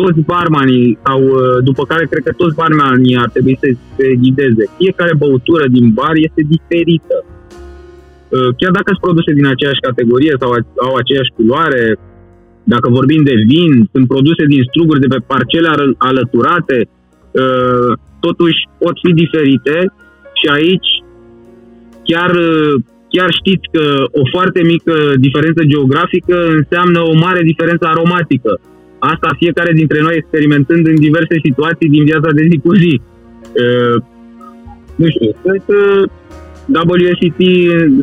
[0.01, 4.63] toți barmanii, sau uh, după care cred că toți barmanii ar trebui să se ghideze.
[4.77, 7.17] Fiecare băutură din bar este diferită.
[7.25, 10.49] Uh, chiar dacă sunt produse din aceeași categorie sau
[10.87, 11.83] au aceeași culoare,
[12.73, 18.95] dacă vorbim de vin, sunt produse din struguri de pe parcele alăturate, uh, totuși pot
[19.03, 19.75] fi diferite
[20.39, 20.89] și aici
[22.09, 22.31] chiar,
[23.13, 23.85] chiar știți că
[24.21, 24.95] o foarte mică
[25.27, 28.51] diferență geografică înseamnă o mare diferență aromatică.
[28.99, 33.01] Asta fiecare dintre noi experimentând în diverse situații din viața de zi cu zi.
[33.63, 33.95] Uh,
[34.95, 36.03] nu știu, sunt uh,
[36.67, 37.39] WSET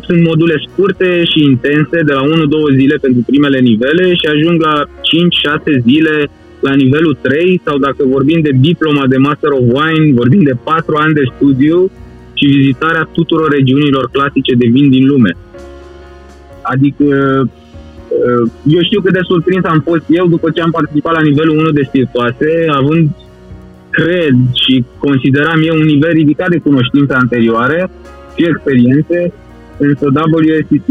[0.07, 2.27] sunt module scurte și intense, de la 1-2
[2.75, 8.41] zile pentru primele nivele și ajung la 5-6 zile la nivelul 3 sau dacă vorbim
[8.41, 11.91] de diploma de Master of Wine, vorbim de 4 ani de studiu
[12.33, 15.31] și vizitarea tuturor regiunilor clasice de vin din lume.
[16.61, 17.05] Adică
[18.07, 21.57] uh, eu știu cât de surprins am fost eu după ce am participat la nivelul
[21.57, 23.09] 1 de spiritoase, având,
[23.89, 27.89] cred și consideram eu un nivel ridicat de cunoștințe anterioare
[28.35, 29.19] și experiențe,
[29.77, 30.89] însă WSCT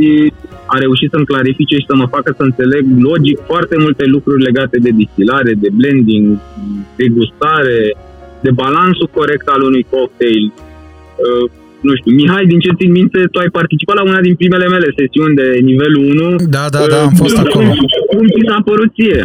[0.75, 4.79] a reușit să-mi clarifice și să mă facă să înțeleg logic foarte multe lucruri legate
[4.87, 6.39] de distilare, de blending,
[6.97, 7.97] de gustare,
[8.45, 10.45] de balansul corect al unui cocktail.
[11.25, 11.51] Uh,
[11.87, 14.89] nu știu, Mihai, din ce țin minte, tu ai participat la una din primele mele
[14.99, 16.37] sesiuni de nivelul 1.
[16.57, 17.71] Da, da, da, am fost uh, acolo.
[18.11, 19.21] Cum ți s-a părut ție?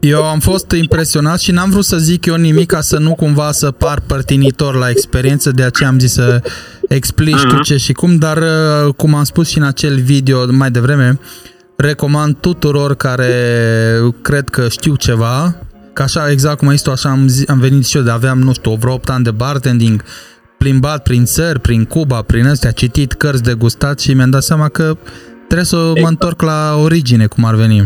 [0.00, 3.50] Eu am fost impresionat și n-am vrut să zic eu nimic ca să nu cumva
[3.50, 6.42] să par părtinitor la experiență, de aceea am zis să
[6.94, 7.56] explici uh-huh.
[7.56, 11.18] tu ce și cum, dar uh, cum am spus și în acel video mai devreme,
[11.76, 13.32] recomand tuturor care
[14.22, 15.54] cred că știu ceva,
[15.92, 18.10] că așa, exact cum ai zis tu, așa am, zi, am venit și eu, de
[18.10, 20.02] aveam, nu știu, vreo 8 ani de bartending,
[20.58, 24.68] plimbat prin țări, prin Cuba, prin astea, citit cărți de gustat și mi-am dat seama
[24.68, 24.96] că
[25.46, 26.00] trebuie să exact.
[26.00, 27.78] mă întorc la origine, cum ar veni.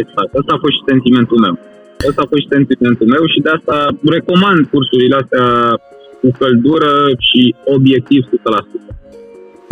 [0.00, 1.58] Exact, asta a fost și sentimentul meu.
[2.08, 3.76] Asta a fost și sentimentul meu și de asta
[4.16, 5.46] recomand cursurile astea
[6.20, 8.90] cu căldură și obiectiv 100%.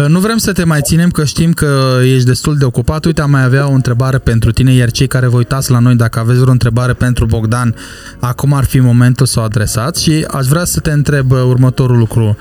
[0.08, 3.04] Nu vrem să te mai ținem, că știm că ești destul de ocupat.
[3.04, 5.94] Uite, am mai avea o întrebare pentru tine, iar cei care vă uitați la noi,
[5.94, 7.74] dacă aveți vreo întrebare pentru Bogdan,
[8.20, 12.36] acum ar fi momentul să o adresați și aș vrea să te întreb următorul lucru.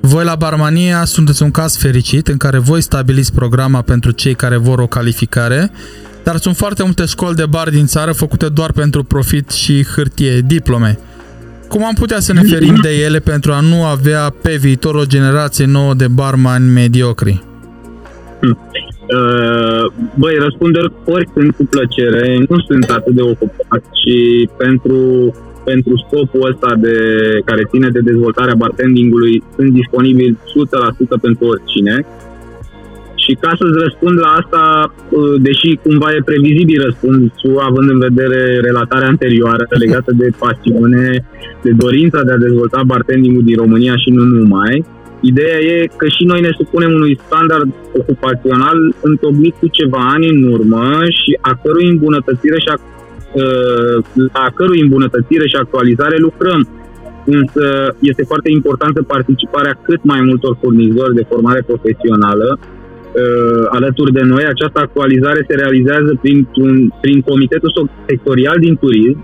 [0.00, 4.56] Voi la Barmania sunteți un caz fericit în care voi stabiliți programa pentru cei care
[4.56, 5.70] vor o calificare,
[6.24, 10.40] dar sunt foarte multe școli de bar din țară făcute doar pentru profit și hârtie,
[10.40, 10.98] diplome.
[11.72, 15.10] Cum am putea să ne ferim de ele pentru a nu avea pe viitor o
[15.14, 17.42] generație nouă de barmani mediocri?
[18.40, 18.58] Hmm.
[19.18, 19.84] Uh,
[20.18, 25.00] băi, răspunderi oricând cu plăcere, nu sunt atât de ocupat și pentru,
[25.64, 26.96] pentru scopul ăsta de,
[27.44, 30.38] care ține de dezvoltarea bartendingului sunt disponibili
[31.16, 32.06] 100% pentru oricine.
[33.24, 34.62] Și ca să-ți răspund la asta,
[34.92, 41.04] uh, deși cumva e previzibil răspunsul, având în vedere relatarea anterioară legată de pasiune,
[41.62, 44.84] de dorința de a dezvolta bartending din România și nu numai,
[45.30, 47.68] ideea e că și noi ne supunem unui standard
[48.00, 50.84] ocupațional întocmit cu ceva ani în urmă
[51.20, 52.76] și a cărui îmbunătățire și a,
[53.42, 53.96] uh,
[54.32, 56.68] a cărui îmbunătățire și actualizare lucrăm.
[57.24, 57.64] Însă
[58.00, 62.58] este foarte importantă participarea cât mai multor furnizori de formare profesională
[63.12, 64.44] uh, alături de noi.
[64.44, 66.48] Această actualizare se realizează prin,
[67.00, 69.20] prin comitetul sectorial din turism.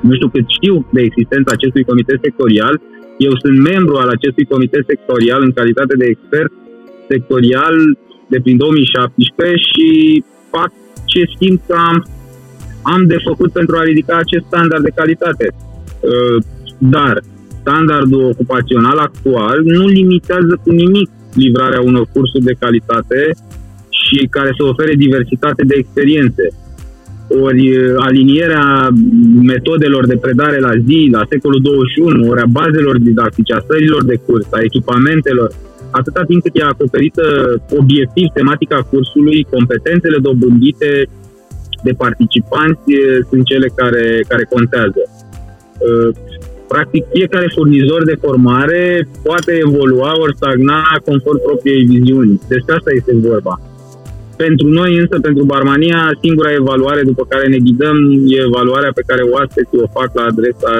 [0.00, 2.80] Nu știu cât știu de existența acestui comitet sectorial.
[3.18, 6.52] Eu sunt membru al acestui comitet sectorial în calitate de expert
[7.08, 7.76] sectorial
[8.28, 9.88] de prin 2017 și
[10.50, 10.70] fac
[11.04, 12.06] ce simt că am,
[12.82, 15.46] am de făcut pentru a ridica acest standard de calitate.
[16.00, 16.36] Uh,
[16.78, 17.20] dar
[17.60, 23.20] standardul ocupațional actual nu limitează cu nimic livrarea unor cursuri de calitate
[24.00, 26.44] și care să ofere diversitate de experiențe.
[27.28, 27.62] ori
[27.96, 28.88] alinierea
[29.42, 34.16] metodelor de predare la zi, la secolul 21, ori a bazelor didactice, a sărilor de
[34.26, 35.50] curs, a echipamentelor,
[35.90, 37.24] atâta timp cât e acoperită
[37.80, 41.08] obiectiv tematica cursului, competențele dobândite
[41.82, 42.82] de participanți
[43.28, 45.02] sunt cele care, care contează.
[46.68, 52.40] Practic, fiecare furnizor de formare poate evolua ori stagna conform propriei viziuni.
[52.48, 53.60] Despre asta este vorba.
[54.36, 57.96] Pentru noi, însă, pentru Barmania, singura evaluare după care ne ghidăm
[58.26, 60.72] e evaluarea pe care oaspeții o fac la adresa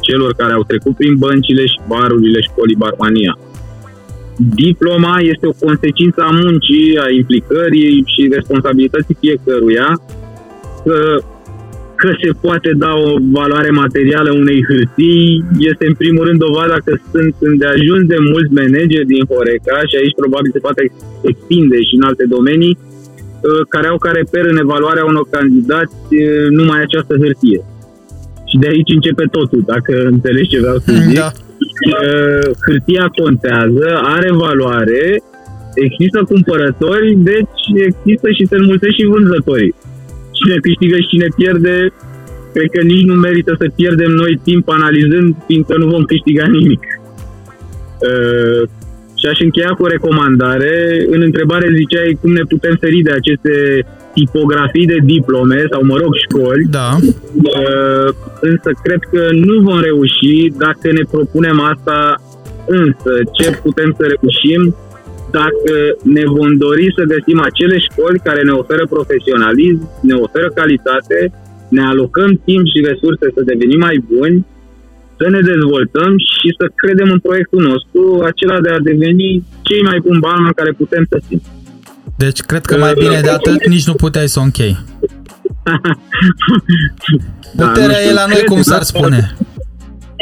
[0.00, 3.38] celor care au trecut prin băncile și barurile școlii Barmania.
[4.36, 10.00] Diploma este o consecință a muncii, a implicării și responsabilității fiecăruia
[10.84, 11.18] că
[12.02, 16.92] că se poate da o valoare materială unei hârtii este în primul rând dovada că
[17.12, 20.82] sunt de ajuns de mulți manageri din Horeca și aici probabil se poate
[21.30, 26.46] extinde și în alte domenii uh, care au ca reper în evaluarea unor candidați uh,
[26.58, 27.60] numai această hârtie.
[28.50, 31.18] Și de aici începe totul, dacă înțelegi ce vreau să zic.
[31.22, 31.30] Da.
[31.92, 33.86] Uh, hârtia contează,
[34.16, 35.04] are valoare,
[35.86, 39.74] există cumpărători, deci există și se înmulțesc și vânzătorii
[40.42, 41.74] cine câștigă și cine pierde,
[42.54, 46.82] cred că nici nu merită să pierdem noi timp analizând, fiindcă nu vom câștiga nimic.
[48.08, 48.62] Uh,
[49.22, 50.74] și aș încheia cu o recomandare.
[51.14, 53.54] În întrebare ziceai cum ne putem feri de aceste
[54.14, 56.64] tipografii de diplome sau, mă rog, școli.
[56.78, 56.90] Da.
[57.02, 58.08] Uh,
[58.40, 60.34] însă cred că nu vom reuși
[60.64, 61.96] dacă ne propunem asta.
[62.66, 64.76] Însă, ce putem să reușim
[65.40, 65.74] dacă
[66.16, 71.18] ne vom dori să găsim acele școli care ne oferă profesionalism, ne oferă calitate,
[71.76, 74.36] ne alocăm timp și resurse să devenim mai buni,
[75.18, 79.30] să ne dezvoltăm și să credem în proiectul nostru, acela de a deveni
[79.68, 81.40] cei mai buni bani care putem să fim.
[82.16, 84.74] Deci cred că mai bine de atât nici nu puteai să o închei.
[87.56, 89.36] Puterea da, e la noi, cum s-ar spune.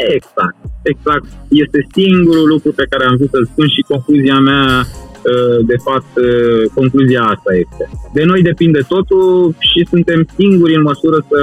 [0.07, 1.25] Exact, exact.
[1.63, 6.13] Este singurul lucru pe care am vrut să-l spun și concluzia mea, uh, de fapt,
[6.17, 7.83] uh, concluzia asta este.
[8.13, 11.41] De noi depinde totul și suntem singuri în măsură să,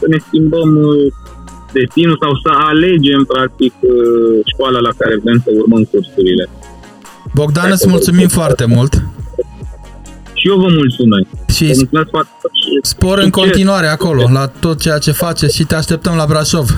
[0.00, 1.12] să ne schimbăm uh,
[1.72, 3.72] destinul sau să alegem, practic,
[4.52, 6.48] școala la care vrem să urmăm cursurile.
[7.34, 8.92] Bogdan, îți mulțumim foarte mult!
[10.38, 11.26] Și eu vă mulțumesc.
[11.54, 12.30] Și vă mulțumesc foarte
[12.82, 16.68] spor în continuare acolo, la tot ceea ce faceți și te așteptăm la Brașov.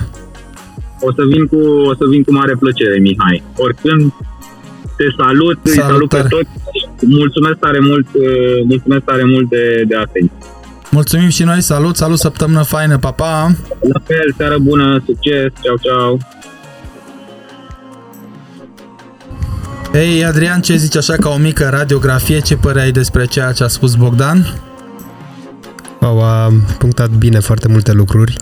[1.07, 1.59] O să vin cu,
[1.91, 3.43] o să vin cu mare plăcere, Mihai.
[3.57, 4.13] Oricând,
[4.97, 5.81] te salut, Salutare.
[5.81, 6.49] îi salut pe toți.
[7.05, 8.23] Mulțumesc tare mult, uh,
[8.67, 10.37] mulțumesc tare mult de, de atenție.
[10.91, 13.25] Mulțumim și noi, salut, salut, săptămână faină, papa!
[13.25, 13.51] Pa.
[13.93, 16.19] La fel, seară bună, succes, ceau, ceau!
[19.93, 23.63] Ei, Adrian, ce zici așa ca o mică radiografie, ce părere ai despre ceea ce
[23.63, 24.53] a spus Bogdan?
[25.99, 28.37] Au a punctat bine foarte multe lucruri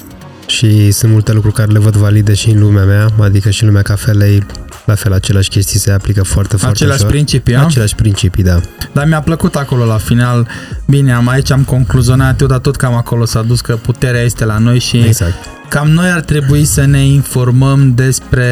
[0.50, 3.68] și sunt multe lucruri care le văd valide și în lumea mea, adică și în
[3.68, 4.46] lumea cafelei,
[4.86, 7.12] la fel, aceleași chestii se aplică foarte, foarte Aceleași ușor.
[7.12, 7.64] principii, a?
[7.64, 8.60] Aceleași principii, da.
[8.94, 10.48] Dar mi-a plăcut acolo la final.
[10.86, 14.46] Bine, am aici am concluzionat eu, dar tot cam acolo s-a dus că puterea este
[14.46, 15.34] la noi și exact.
[15.68, 18.48] cam noi ar trebui să ne informăm despre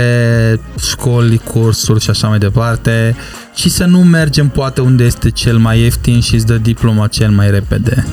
[0.79, 3.15] școli, cursuri și așa mai departe
[3.55, 7.29] și să nu mergem poate unde este cel mai ieftin și îți dă diploma cel
[7.29, 8.05] mai repede.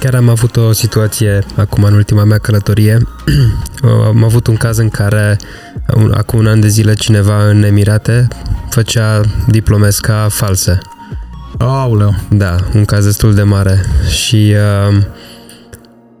[0.00, 2.98] Chiar am avut o situație acum în ultima mea călătorie.
[4.06, 5.36] am avut un caz în care
[6.10, 8.28] acum un an de zile cineva în Emirate
[8.70, 10.78] făcea diplomesca false.
[11.58, 12.14] Aoleu.
[12.30, 13.84] Da, un caz destul de mare.
[14.08, 14.54] Și
[14.88, 15.02] uh,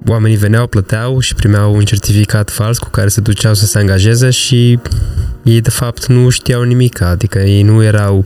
[0.06, 4.30] oamenii veneau, plăteau și primeau un certificat fals cu care se duceau să se angajeze
[4.30, 4.78] și
[5.42, 8.24] ei de fapt nu știau nimic, adică ei nu erau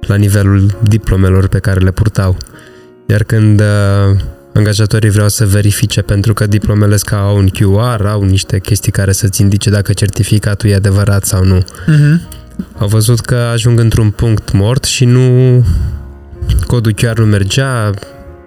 [0.00, 2.36] la nivelul diplomelor pe care le purtau.
[3.06, 4.20] Iar când uh,
[4.54, 9.12] angajatorii vreau să verifice pentru că diplomele SCA au un QR, au niște chestii care
[9.12, 11.58] să-ți indice dacă certificatul e adevărat sau nu.
[11.58, 12.40] Uh-huh.
[12.78, 15.64] Au văzut că ajung într-un punct mort și nu
[16.66, 17.90] codul chiar nu mergea,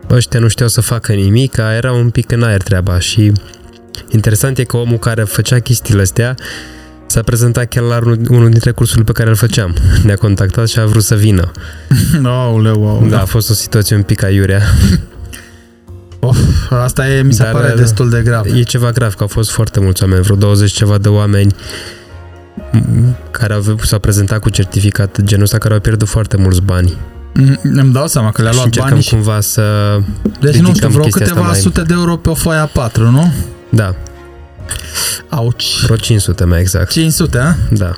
[0.10, 3.32] ăștia nu știau să facă nimic, era un pic în aer treaba și
[4.10, 6.36] interesant e că omul care făcea chestiile astea
[7.08, 8.00] s-a prezentat chiar la
[8.30, 9.76] unul dintre cursurile pe care îl făceam.
[10.04, 11.52] Ne-a contactat și a vrut să vină.
[12.24, 13.10] Aoleu, aoleu.
[13.10, 14.62] Da, a fost o situație un pic aiurea.
[16.28, 16.38] Of,
[16.70, 18.46] asta e, mi se Dar, pare uh, destul de grav.
[18.46, 21.56] E ceva grav, că au fost foarte mulți oameni, vreo 20 ceva de oameni
[23.32, 26.98] care au, s-au prezentat cu certificat genul ăsta, care au pierdut foarte mulți bani.
[27.34, 29.10] Mm, îmi dau seama că le-a luat și bani și...
[29.10, 29.98] cumva să
[30.40, 33.34] Deci nu știu, vreo câteva sute de euro pe o foaia 4, nu?
[33.70, 33.96] Da.
[35.30, 35.82] Auci.
[35.84, 36.92] Vreo 500 mai exact.
[36.92, 37.56] 500, a?
[37.70, 37.92] Da.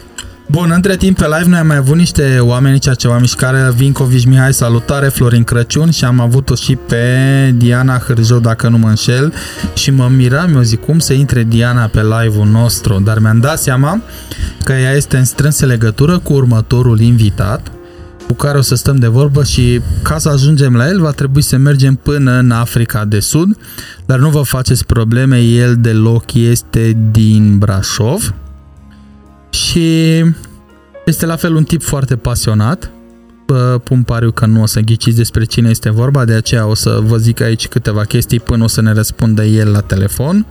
[0.50, 4.26] Bun, între timp pe live noi am mai avut niște oameni ceea ceva mișcare, Vincovici
[4.26, 7.06] Mihai, salutare, Florin Crăciun și am avut-o și pe
[7.56, 9.34] Diana Hârjou, dacă nu mă înșel,
[9.74, 13.60] și mă miram, eu zic, cum să intre Diana pe live-ul nostru, dar mi-am dat
[13.60, 14.02] seama
[14.64, 17.72] că ea este în strânsă legătură cu următorul invitat,
[18.28, 21.42] cu care o să stăm de vorbă și ca să ajungem la el va trebui
[21.42, 23.58] să mergem până în Africa de Sud,
[24.06, 28.34] dar nu vă faceți probleme, el deloc este din Brașov,
[29.58, 30.18] și
[31.06, 32.92] este la fel un tip foarte pasionat.
[33.84, 37.00] Pun pariu că nu o să ghiciți despre cine este vorba, de aceea o să
[37.04, 40.46] vă zic aici câteva chestii până o să ne răspundă el la telefon.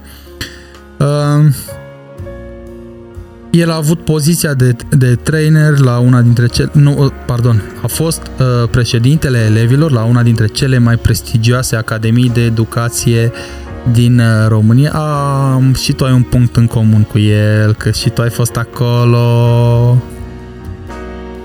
[3.51, 6.71] El a avut poziția de, de trainer la una dintre cele...
[6.73, 12.41] Nu, pardon, a fost uh, președintele elevilor la una dintre cele mai prestigioase academii de
[12.45, 14.91] educație uh, din uh, România.
[14.91, 18.57] Am, și tu ai un punct în comun cu el, că și tu ai fost
[18.57, 19.23] acolo.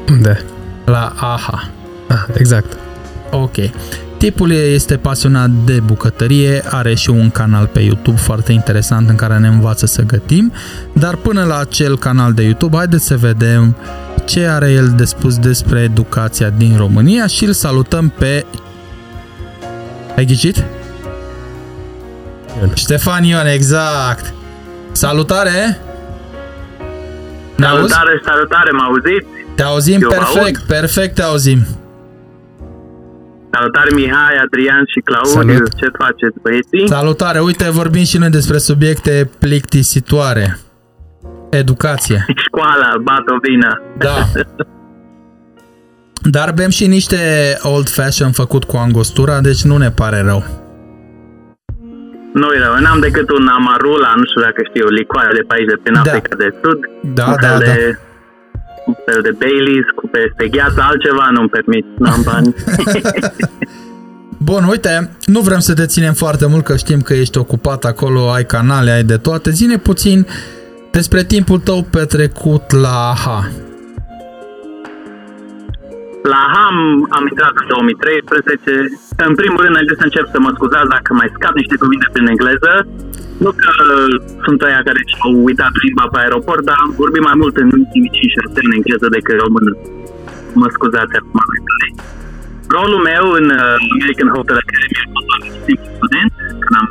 [0.09, 0.45] Unde?
[0.85, 1.69] La AHA.
[2.07, 2.77] Ah, exact.
[3.31, 3.55] Ok.
[4.17, 9.37] Tipul este pasionat de bucătărie, are și un canal pe YouTube foarte interesant în care
[9.37, 10.51] ne învață să gătim,
[10.93, 13.75] dar până la acel canal de YouTube, haideți să vedem
[14.25, 18.45] ce are el de spus despre educația din România și îl salutăm pe...
[20.15, 20.63] Ai ghicit?
[22.61, 22.71] Ion.
[22.75, 24.33] Ștefan Ion, exact.
[24.91, 25.77] Salutare!
[27.55, 28.23] Ne salutare, auzi?
[28.25, 29.25] salutare, mă auziți?
[29.55, 30.67] Te auzim Eu perfect, aud.
[30.67, 31.59] perfect te auzim.
[33.53, 35.75] Salutare Mihai, Adrian și Claudiu, Salut.
[35.75, 36.87] ce faceți băieții?
[36.87, 40.57] Salutare, uite vorbim și noi despre subiecte plictisitoare.
[41.49, 42.25] Educație.
[42.45, 43.81] Școala, batovina.
[43.97, 44.15] Da.
[46.29, 47.17] Dar bem și niște
[47.61, 50.60] old fashion făcut cu angostura, deci nu ne pare rău.
[52.39, 55.77] Nu rău, n-am decât un amarula, nu știu dacă știu, licoare de pe aici, de
[55.83, 56.01] prin da.
[56.01, 56.79] Africa de Sud.
[57.17, 57.99] Da, un da, de, da.
[58.85, 62.55] Un fel de Baileys cu peste gheață, altceva nu-mi permit, n-am bani.
[64.49, 68.31] Bun, uite, nu vrem să te ținem foarte mult, că știm că ești ocupat acolo,
[68.31, 69.49] ai canale, ai de toate.
[69.51, 70.27] Zine puțin
[70.91, 73.49] despre timpul tău petrecut la AHA.
[76.23, 76.77] La HAM
[77.17, 78.71] am intrat în 2013.
[79.27, 82.31] În primul rând, înainte să încep să mă scuzați dacă mai scap niște cuvinte prin
[82.33, 82.73] engleză.
[83.43, 83.71] Nu că
[84.45, 88.15] sunt aia care au uitat limba pe aeroport, dar am vorbit mai mult în ultimii
[88.17, 89.71] 5 ani în engleză decât română.
[90.59, 91.39] Mă scuzați acum.
[92.75, 95.41] Rolul meu în uh, American Hotel Academy a fost doar
[95.97, 96.87] student, când am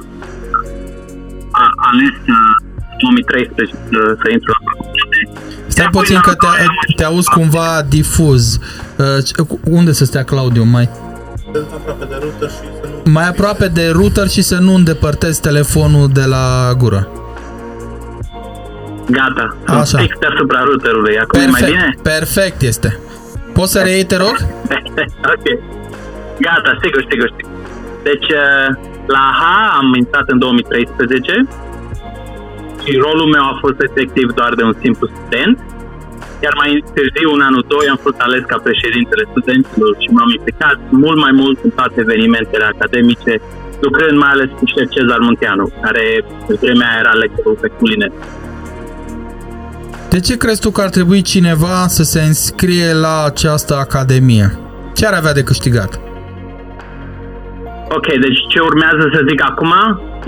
[1.88, 2.54] ales uh,
[3.02, 3.76] 2013
[4.20, 5.18] să intru la facultate.
[5.70, 6.46] Stai puțin că te,
[6.96, 8.58] te auzi cumva difuz.
[8.96, 10.64] Uh, unde să stea Claudiu?
[10.64, 10.88] Mai
[11.78, 13.10] aproape de router și să nu...
[13.10, 17.08] Mai aproape de router și să nu îndepărtezi telefonul de la gură.
[19.10, 19.98] Gata, Așa.
[19.98, 21.18] fix deasupra routerului.
[21.18, 21.94] Acum perfect, e mai bine?
[22.02, 22.98] Perfect este.
[23.52, 24.36] Poți să reiei, te rog?
[25.34, 25.46] ok.
[26.40, 27.52] Gata, sigur, sigur, sigur.
[28.02, 31.46] Deci, uh, la AHA am intrat în 2013
[32.84, 35.56] și rolul meu a fost efectiv doar de un simplu student,
[36.44, 40.78] iar mai târziu, în anul 2, am fost ales ca președintele studenților și m-am implicat
[41.04, 43.32] mult mai mult în toate evenimentele academice,
[43.86, 46.04] lucrând mai ales cu șef Cezar Munteanu, care
[46.50, 48.08] în vremea era lectorul pe culine.
[50.14, 54.58] De ce crezi tu că ar trebui cineva să se înscrie la această academie?
[54.94, 56.09] Ce ar avea de câștigat?
[57.96, 59.72] Ok, deci ce urmează să zic acum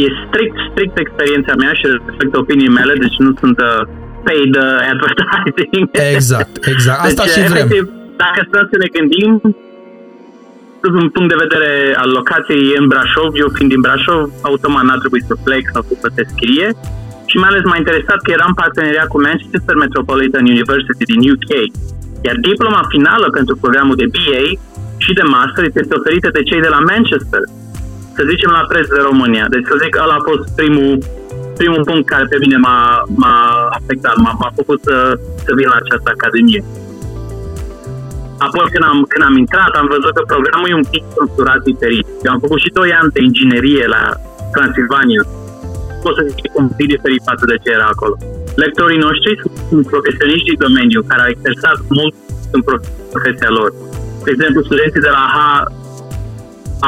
[0.05, 3.81] e strict, strict experiența mea și respect opinii mele, deci nu sunt uh,
[4.27, 5.85] paid uh, advertising.
[6.15, 7.01] Exact, exact.
[7.09, 7.67] Asta deci, și vrem.
[7.67, 7.85] Efectiv,
[8.25, 9.33] dacă stăm să ne gândim,
[10.99, 15.25] din punct de vedere al locației în Brașov, eu fiind din Brașov, automat n-a trebuit
[15.31, 16.69] să plec sau să plătesc chirie.
[17.31, 21.51] Și mai ales m-a interesat că eram parteneria cu Manchester Metropolitan University din UK.
[22.27, 24.45] Iar diploma finală pentru programul de BA
[25.05, 27.42] și de master este oferită de cei de la Manchester,
[28.16, 29.46] să zicem la preț de România.
[29.55, 30.92] Deci să zic, ăla a fost primul,
[31.61, 32.80] primul punct care pe mine m-a,
[33.22, 33.38] m-a
[33.78, 34.96] afectat, m-a, m-a făcut să,
[35.44, 36.62] să vin la această academie.
[38.46, 42.07] Apoi când am, când am intrat, am văzut că programul e un pic structurat diferit.
[42.24, 44.03] Eu am făcut și 2 ani de inginerie la
[44.55, 45.22] Transilvania.
[46.03, 48.14] Pot să zic un pic diferit față de ce era acolo.
[48.64, 49.32] Lectorii noștri
[49.68, 52.14] sunt profesioniști din domeniu care au exersat mult
[52.55, 52.61] în
[53.12, 53.70] profesia lor
[54.25, 55.39] de exemplu, studenții de la H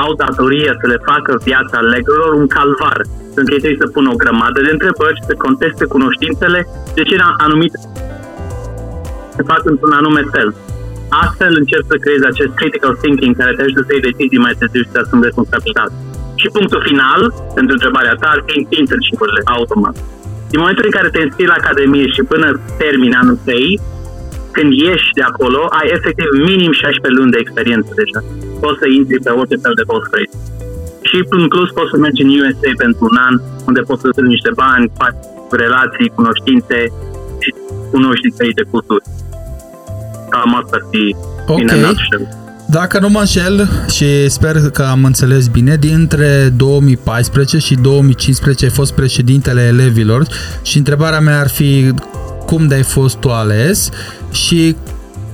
[0.02, 2.98] au datoria să le facă viața lectorilor un calvar,
[3.34, 6.60] pentru că ei trebuie să pună o grămadă de întrebări și să conteste cunoștințele
[6.96, 7.16] de ce
[7.46, 7.78] anumite
[9.36, 10.48] se fac într-un anume fel.
[11.24, 14.82] Astfel încerc să creezi acest critical thinking care te ajută să iei decizii mai târziu
[14.82, 15.94] și să asumi responsabilitate.
[16.40, 17.20] Și punctul final,
[17.56, 19.96] pentru întrebarea ta, ar fi internship-urile, automat.
[20.50, 22.46] Din momentul în care te înscrii la Academie și până
[22.82, 23.80] termini anul 3,
[24.56, 28.20] când ieși de acolo, ai efectiv minim 16 luni de experiență deja.
[28.62, 30.34] Poți să intri pe orice fel de post grade.
[31.08, 33.34] Și în plus poți să mergi în USA pentru un an,
[33.68, 35.20] unde poți să strângi niște bani, faci
[35.64, 36.78] relații, cunoștințe
[37.42, 37.50] și
[37.92, 39.04] cunoști diferite culturi.
[40.32, 41.02] Cam asta ar fi
[41.52, 41.62] okay.
[41.62, 42.24] in a nutshell.
[42.66, 48.70] Dacă nu mă înșel și sper că am înțeles bine, dintre 2014 și 2015 ai
[48.70, 50.26] fost președintele elevilor
[50.62, 51.92] și întrebarea mea ar fi
[52.46, 53.90] cum de ai fost tu ales
[54.30, 54.76] și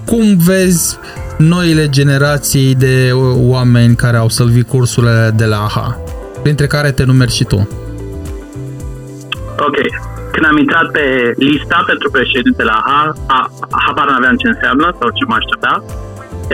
[0.07, 0.99] cum vezi
[1.39, 3.11] noile generații de
[3.53, 5.99] oameni care au sălvit cursurile de la AHA,
[6.43, 7.69] printre care te numeri și tu.
[9.59, 9.79] Ok.
[10.33, 13.51] Când am intrat pe lista pentru președinte la AHA,
[13.87, 15.85] habar n-aveam ce înseamnă sau ce mă aștepta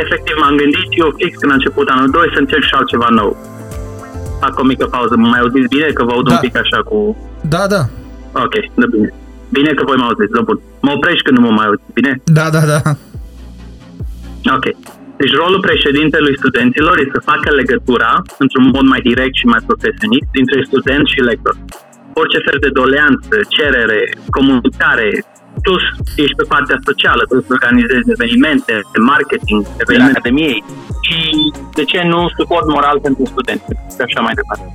[0.02, 3.30] efectiv m-am gândit eu fix când a început anul 2 să încerc și altceva nou.
[4.40, 5.88] Fac o mică pauză, mă mai auziți bine?
[5.96, 6.32] Că vă aud da.
[6.32, 6.96] un pic așa cu...
[7.54, 7.82] Da, da.
[8.44, 9.09] Ok, da bine.
[9.49, 10.59] Bine că voi mă auziți, da bun.
[10.80, 12.12] Mă oprești când nu mă mai auziți, bine?
[12.24, 12.80] Da, da, da.
[14.57, 14.66] Ok.
[15.20, 20.28] Deci rolul președintelui studenților este să facă legătura, într-un mod mai direct și mai profesionist,
[20.38, 21.55] dintre student și lector.
[22.20, 24.01] Orice fel de doleanță, cerere,
[24.36, 25.09] comunicare,
[25.64, 25.72] tu
[26.24, 30.64] ești pe partea socială, tu să organizezi evenimente, de marketing, evenimente academiei
[31.07, 31.18] și,
[31.78, 34.66] de ce nu, suport moral pentru studenți și așa mai departe.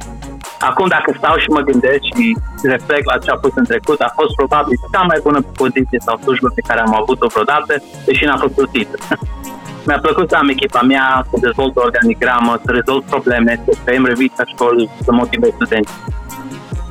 [0.70, 2.38] Acum, dacă stau și mă gândesc și
[2.74, 6.16] reflect la ce a fost în trecut, a fost probabil cea mai bună poziție sau
[6.18, 7.74] slujbă pe care am avut-o vreodată,
[8.05, 8.97] deși n-a fost plătită.
[9.86, 14.05] Mi-a plăcut să am echipa mea, să dezvolt o organigramă, să rezolv probleme, să creăm
[14.05, 15.93] revista școli, să motivez studenți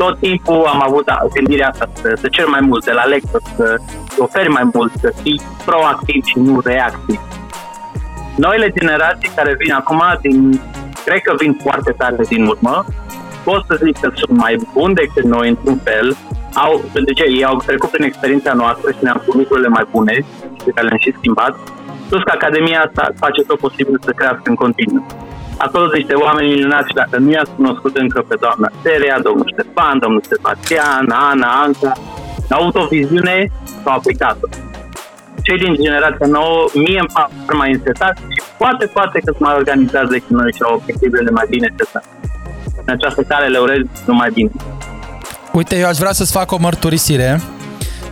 [0.03, 3.81] tot timpul am avut gândirea asta, să, să cer mai mult de la lector, să
[4.18, 7.21] oferi mai mult, să fii proactiv și nu reactiv.
[8.37, 10.61] Noile generații care vin acum, din,
[11.05, 12.85] cred că vin foarte tare din urmă,
[13.51, 16.07] pot să zic că sunt mai buni decât noi într-un fel,
[16.64, 16.72] au,
[17.09, 20.14] de ce, ei au trecut prin experiența noastră și ne-am pus lucrurile mai bune
[20.57, 21.53] și pe care le-am și schimbat,
[22.09, 25.07] plus că Academia asta face tot posibil să crească în continuu
[25.64, 29.53] acolo sunt niște oameni minunați și dacă nu i-ați cunoscut încă pe doamna Seria, domnul
[29.53, 31.92] Ștefan, domnul Sebastian, Ana, Anca,
[32.51, 33.36] au avut o viziune
[33.82, 34.46] sau aplicat-o.
[35.42, 37.30] Cei din generația nouă, mie îmi par
[37.61, 41.46] mai însetat și poate, poate că sunt mai organizați decât noi și au obiectivele mai
[41.48, 42.20] bine setate.
[42.91, 44.51] În această cale le urez numai bine.
[45.53, 47.41] Uite, eu aș vrea să-ți fac o mărturisire.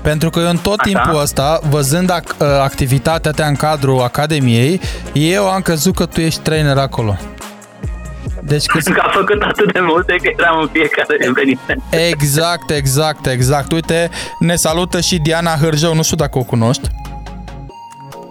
[0.02, 0.90] Pentru că eu în tot Așa.
[0.90, 4.80] timpul ăsta, văzând ac- activitatea ta în cadrul Academiei,
[5.12, 7.16] eu am crezut că tu ești trainer acolo.
[8.42, 8.78] Deci că...
[8.78, 11.82] că a făcut atât de multe că eram în fiecare eveniment.
[12.10, 13.72] Exact, exact, exact.
[13.72, 16.88] Uite, ne salută și Diana Hârjău, nu știu dacă o cunoști.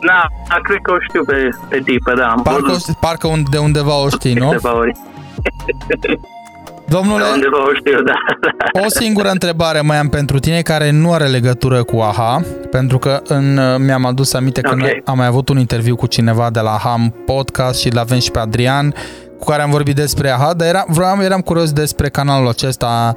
[0.05, 0.27] Da,
[0.63, 2.35] cred că o știu pe, pe tipă, da.
[2.43, 4.47] Parcă, parcă de undeva o știi, nu?
[4.61, 4.91] ori.
[6.89, 8.13] Domnule, de undeva o știu, da.
[8.85, 13.21] O singură întrebare mai am pentru tine care nu are legătură cu AHA, pentru că
[13.27, 15.01] în, mi-am adus aminte că okay.
[15.05, 18.31] am mai avut un interviu cu cineva de la AHA în podcast și l-avem și
[18.31, 18.93] pe Adrian
[19.39, 23.13] cu care am vorbit despre AHA, dar era, vreau, eram curios despre canalul acesta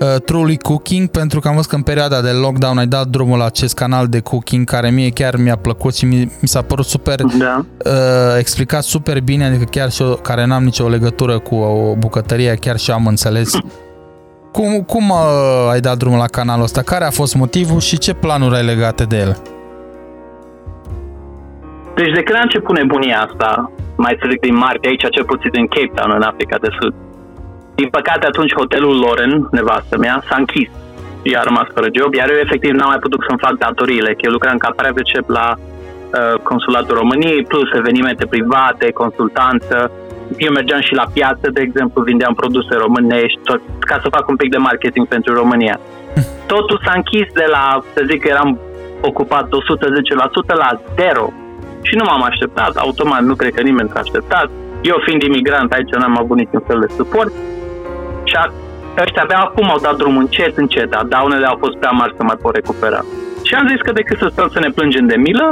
[0.00, 3.38] uh, Truly Cooking, pentru că am văzut că în perioada de lockdown ai dat drumul
[3.38, 6.84] la acest canal de cooking care mie chiar mi-a plăcut și mi, mi s-a părut
[6.84, 7.64] super da.
[7.84, 7.92] uh,
[8.38, 12.78] explicat super bine, adică chiar și eu, care n-am nicio legătură cu o bucătărie, chiar
[12.78, 13.50] și am înțeles.
[14.52, 15.16] Cum, cum uh,
[15.70, 16.82] ai dat drumul la canalul ăsta?
[16.82, 19.53] Care a fost motivul și ce planuri ai legate de el?
[21.94, 25.50] Deci de când a început nebunia asta, mai să zic din martie, aici cel puțin
[25.52, 26.94] din Cape Town, în Africa de Sud.
[27.74, 30.70] Din păcate atunci hotelul Loren, nevastă mea, s-a închis
[31.22, 34.22] și a rămas fără job, iar eu efectiv n-am mai putut să-mi fac datoriile, că
[34.22, 39.76] eu lucram ca prevecep la uh, Consulatul României, plus evenimente private, consultanță,
[40.36, 44.36] eu mergeam și la piață, de exemplu, vindeam produse românești, tot, ca să fac un
[44.36, 45.80] pic de marketing pentru România.
[46.46, 48.58] Totul s-a închis de la, să zic că eram
[49.00, 49.50] ocupat 110%
[50.46, 51.32] la zero
[51.88, 54.48] și nu m-am așteptat, automat nu cred că nimeni s-a așteptat.
[54.90, 57.32] Eu fiind imigrant aici n-am avut niciun fel de suport
[58.28, 58.36] și
[59.04, 62.22] ăștia abia acum au dat drumul încet, încet, dar daunele au fost prea mari să
[62.22, 63.00] mai pot recupera.
[63.46, 65.46] Și am zis că decât să stăm să ne plângem de milă,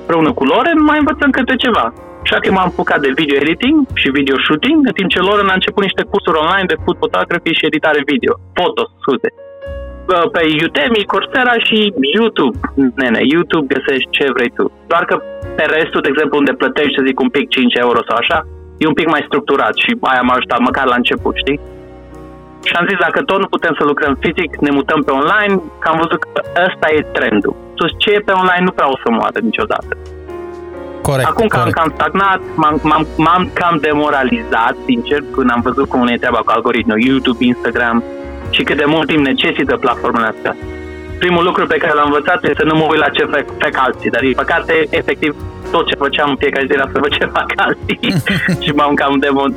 [0.00, 1.86] împreună cu Loren, mai învățăm câte ceva.
[2.24, 5.58] Așa că m-am apucat de video editing și video shooting, în timp ce Loren a
[5.60, 8.32] început niște cursuri online de food photography și editare video.
[8.58, 9.30] Foto, scuze
[10.34, 11.78] pe Udemy, Coursera și
[12.16, 12.58] YouTube.
[13.00, 14.64] Nene, YouTube găsești ce vrei tu.
[14.90, 15.14] Doar că
[15.56, 18.38] pe restul, de exemplu, unde plătești, să zic, un pic 5 euro sau așa,
[18.82, 21.60] e un pic mai structurat și aia m-a ajutat măcar la început, știi?
[22.68, 25.86] Și am zis, dacă tot nu putem să lucrăm fizic, ne mutăm pe online, că
[25.92, 27.54] am văzut că ăsta e trendul.
[27.78, 29.92] Sus ce e pe online nu prea o să moară niciodată.
[31.08, 31.78] Corect, Acum că corect.
[31.78, 36.40] am cam stagnat, m-am, m-am, m-am cam demoralizat, sincer, când am văzut cum ne treaba
[36.44, 38.04] cu algoritmul YouTube, Instagram,
[38.50, 40.56] și cât de mult timp necesită platformele astea.
[41.18, 43.74] primul lucru pe care l-am învățat este să nu mă uit la ce fac, fac
[43.86, 45.34] alții, dar din păcate, efectiv,
[45.70, 47.98] tot ce făceam în fiecare zi era să văd ce fac alții
[48.64, 49.54] și m-am cam demon,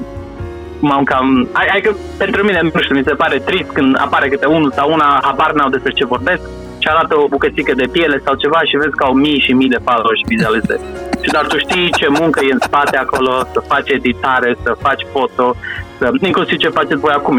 [0.79, 1.49] m-am cam...
[1.71, 5.19] Adică pentru mine, nu știu, mi se pare trist când apare câte unul sau una,
[5.23, 6.41] habar n-au despre ce vorbesc
[6.81, 9.73] și arată o bucățică de piele sau ceva și vezi că au mii și mii
[9.75, 10.75] de followers și vizualize.
[11.23, 15.03] și dar tu știi ce muncă e în spate acolo, să faci editare, să faci
[15.11, 15.55] foto,
[16.01, 17.35] să, inclusiv ce faceți voi acum.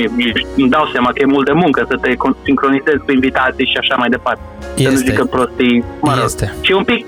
[0.62, 2.10] Îmi dau seama că e mult de muncă să te
[2.48, 4.42] sincronizezi cu invitații și așa mai departe.
[4.74, 4.84] Este.
[4.84, 6.24] Să nu zic că prostii, mă rog.
[6.24, 6.46] Este.
[6.66, 7.04] Și un pic,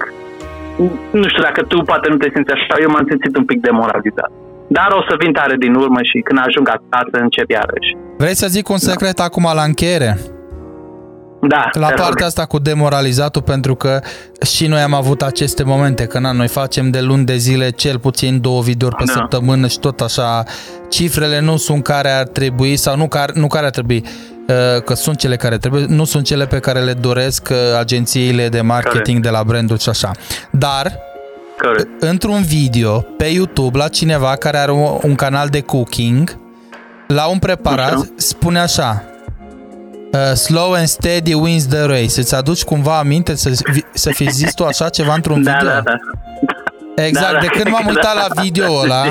[1.21, 4.31] nu știu dacă tu poate nu te simți așa, eu m-am simțit un pic demoralizat.
[4.77, 7.91] Dar o să vin tare din urmă și când ajung acasă încep iarăși.
[8.23, 10.11] Vrei să zic un secret acum la încheiere?
[11.49, 11.71] Da.
[11.73, 14.01] La partea asta cu demoralizatul, pentru că
[14.47, 17.99] și noi am avut aceste momente, că na, noi facem de luni de zile cel
[17.99, 19.13] puțin două videouri pe da.
[19.13, 20.45] săptămână și tot așa,
[20.89, 24.05] cifrele nu sunt care ar trebui sau nu care, nu care ar trebui,
[24.49, 28.49] uh, că sunt cele care trebuie, nu sunt cele pe care le doresc uh, agențiile
[28.49, 29.23] de marketing Corect.
[29.23, 30.11] de la branduri și așa.
[30.51, 30.99] Dar
[31.63, 32.03] Corect.
[32.03, 34.73] într-un video pe YouTube la cineva care are
[35.03, 36.39] un canal de cooking,
[37.07, 39.05] la un preparat, spune așa,
[40.15, 42.21] Uh, slow and steady wins the race.
[42.21, 43.51] Îți aduci cumva aminte să,
[43.93, 45.69] să fi zis tu așa ceva într-un da, video?
[45.69, 45.95] Da, da.
[47.05, 47.41] Exact, da, da.
[47.41, 49.03] de când m-am uitat la video ăla,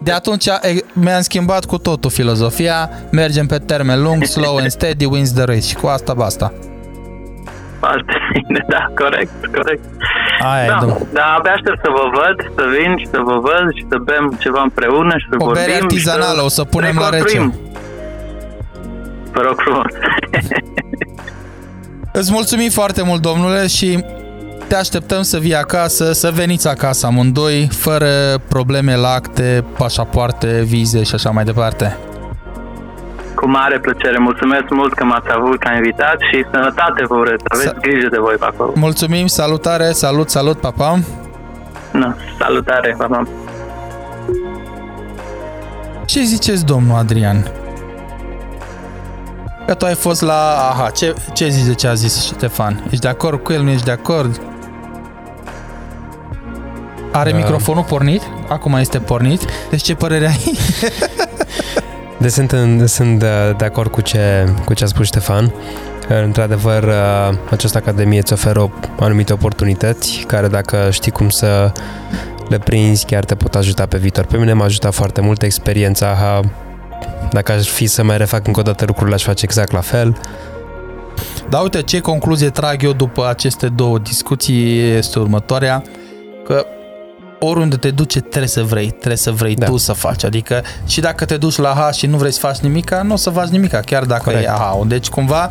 [0.00, 0.48] de atunci
[0.92, 5.66] mi-am schimbat cu totul filozofia, mergem pe termen lung, slow and steady wins the race
[5.66, 6.52] și cu asta basta.
[7.78, 9.84] Foarte bine, da, corect, corect.
[10.42, 13.74] Aia da, e, da, abia aștept să vă văd, să vin și să vă văd
[13.74, 15.62] și să bem ceva împreună și să o vorbim.
[15.62, 17.52] O bere artizanală, să o să punem la rece.
[19.32, 19.92] Vă rog frumos.
[22.12, 24.04] Îți mulțumim foarte mult, domnule, și
[24.68, 28.06] te așteptăm să vii acasă, să veniți acasă amândoi, fără
[28.48, 31.96] probleme lacte, pașapoarte, vize și așa mai departe.
[33.34, 34.18] Cu mare plăcere.
[34.18, 37.38] Mulțumesc mult că m-ați avut ca invitat și sănătate vă urez.
[37.44, 38.72] Aveți Sa- grijă de voi pe acolo.
[38.74, 40.98] Mulțumim, salutare, salut, salut, papa.
[41.92, 42.06] No,
[42.38, 43.22] salutare, papa.
[46.04, 47.50] Ce ziceți, domnul Adrian?
[49.66, 50.68] Că tu ai fost la...
[50.70, 52.84] Aha, ce, ce zici de ce a zis Ștefan?
[52.90, 54.40] Ești de acord cu el, nu ești de acord?
[57.12, 57.36] Are da.
[57.36, 58.22] microfonul pornit?
[58.48, 59.44] Acum este pornit.
[59.70, 60.58] Deci ce părere ai?
[62.18, 62.54] De sunt,
[62.84, 65.52] sunt de, de acord cu ce, cu ce a spus Ștefan.
[66.08, 66.92] Într-adevăr,
[67.50, 71.72] această academie îți oferă anumite oportunități care dacă știi cum să
[72.48, 74.24] le prinzi, chiar te pot ajuta pe viitor.
[74.24, 76.40] Pe mine m-a ajutat foarte mult experiența
[77.32, 80.16] dacă aș fi să mai refac încă o dată lucrurile, aș face exact la fel.
[81.48, 85.82] Da, uite, ce concluzie trag eu după aceste două discuții este următoarea,
[86.44, 86.66] că
[87.38, 89.66] oriunde te duce trebuie să vrei, trebuie să vrei da.
[89.66, 90.24] tu să faci.
[90.24, 93.16] Adică și dacă te duci la H și nu vrei să faci nimica, nu o
[93.16, 94.44] să faci nimica, chiar dacă Corect.
[94.44, 94.84] e AHA.
[94.86, 95.50] Deci cumva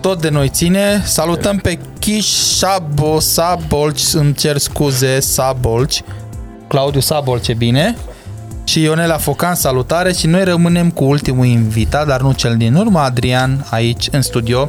[0.00, 1.02] tot de noi ține.
[1.04, 6.02] Salutăm pe Chiș Sabo Sabolci, îmi cer scuze, Sabolci.
[6.68, 7.96] Claudiu Sabolci, bine
[8.68, 12.98] și Ionela Focan, salutare și noi rămânem cu ultimul invitat, dar nu cel din urmă,
[12.98, 14.68] Adrian, aici în studio.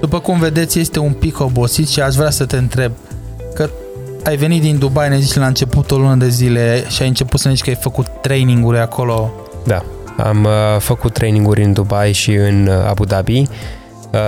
[0.00, 2.92] După cum vedeți, este un pic obosit și aș vrea să te întreb
[3.54, 3.70] că
[4.24, 7.48] ai venit din Dubai, ne zici la începutul lună de zile și ai început să
[7.48, 9.32] ne zici că ai făcut traininguri acolo.
[9.64, 9.84] Da,
[10.16, 13.38] am uh, făcut traininguri în Dubai și în uh, Abu Dhabi.
[13.38, 13.48] Uh,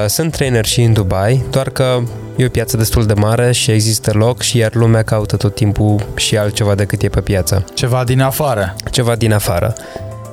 [0.07, 2.03] sunt trainer și în Dubai, doar că
[2.39, 6.07] E o piață destul de mare și există loc și iar lumea caută tot timpul
[6.15, 7.65] și altceva decât e pe piață.
[7.75, 8.75] Ceva din afară.
[8.91, 9.75] Ceva din afară.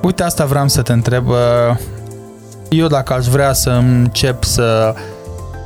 [0.02, 1.26] Uite, asta vreau să te întreb.
[2.68, 4.94] Eu dacă aș vrea să încep să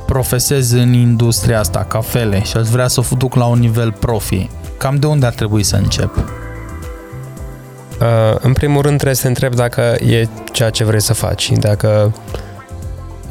[0.05, 4.49] profesez în industria asta, cafele, și aș vrea să o duc la un nivel profi,
[4.77, 6.15] cam de unde ar trebui să încep?
[6.15, 6.23] Uh,
[8.39, 12.13] în primul rând trebuie să te întreb dacă e ceea ce vrei să faci, dacă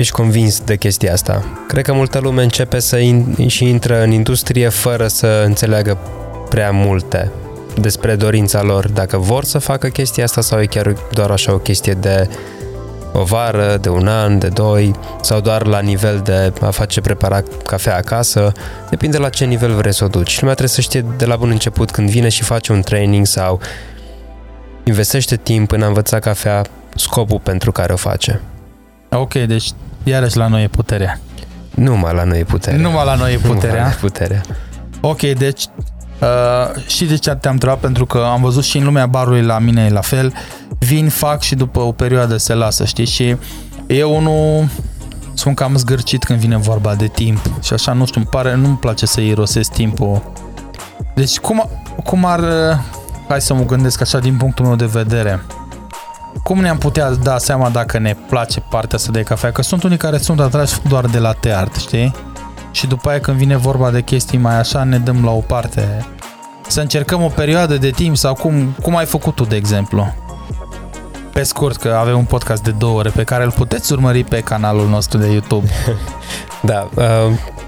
[0.00, 1.44] ești convins de chestia asta.
[1.68, 5.98] Cred că multă lume începe să in- și intră în industrie fără să înțeleagă
[6.48, 7.30] prea multe
[7.80, 11.58] despre dorința lor, dacă vor să facă chestia asta sau e chiar doar așa o
[11.58, 12.28] chestie de
[13.12, 17.42] o vară, de un an, de doi sau doar la nivel de a face prepara
[17.64, 18.52] cafea acasă,
[18.90, 20.40] depinde la ce nivel vrei să o duci.
[20.40, 23.60] Lumea trebuie să știe de la bun început când vine și face un training sau
[24.84, 26.62] investește timp în a învăța cafea
[26.94, 28.40] scopul pentru care o face.
[29.10, 29.70] Ok, deci
[30.02, 31.20] Iarăși la noi e puterea.
[31.74, 32.78] Numai la noi e puterea.
[32.78, 33.76] Numai la noi e puterea.
[33.76, 34.42] Numai puterea.
[35.00, 35.64] Ok, deci
[36.20, 39.58] uh, și de ce te-am întrebat, pentru că am văzut și în lumea barului la
[39.58, 40.32] mine e la fel,
[40.78, 43.06] vin, fac și după o perioadă se lasă, știi?
[43.06, 43.36] Și
[43.86, 44.68] eu unul
[45.34, 48.76] sunt cam zgârcit când vine vorba de timp și așa, nu știu, îmi pare, nu-mi
[48.76, 50.32] place să irosesc timpul.
[51.14, 51.70] Deci cum,
[52.04, 52.40] cum ar,
[53.28, 55.40] hai să mă gândesc așa din punctul meu de vedere,
[56.42, 59.52] cum ne-am putea da seama dacă ne place partea asta de cafea?
[59.52, 62.14] Că sunt unii care sunt atrași doar de la teart, știi?
[62.70, 66.06] și după aia când vine vorba de chestii mai așa, ne dăm la o parte.
[66.66, 70.14] Să încercăm o perioadă de timp sau cum, cum ai făcut tu, de exemplu?
[71.32, 74.40] Pe scurt, că avem un podcast de două ore pe care îl puteți urmări pe
[74.40, 75.68] canalul nostru de YouTube.
[76.62, 77.04] da, uh,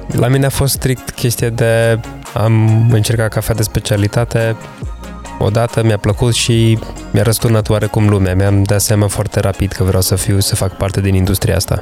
[0.06, 2.00] la mine a fost strict chestia de
[2.34, 4.56] am încercat cafea de specialitate
[5.38, 6.78] odată, mi-a plăcut și
[7.10, 8.34] mi-a răsturnat oarecum lumea.
[8.34, 11.80] Mi-am dat seama foarte rapid că vreau să fiu, să fac parte din industria asta.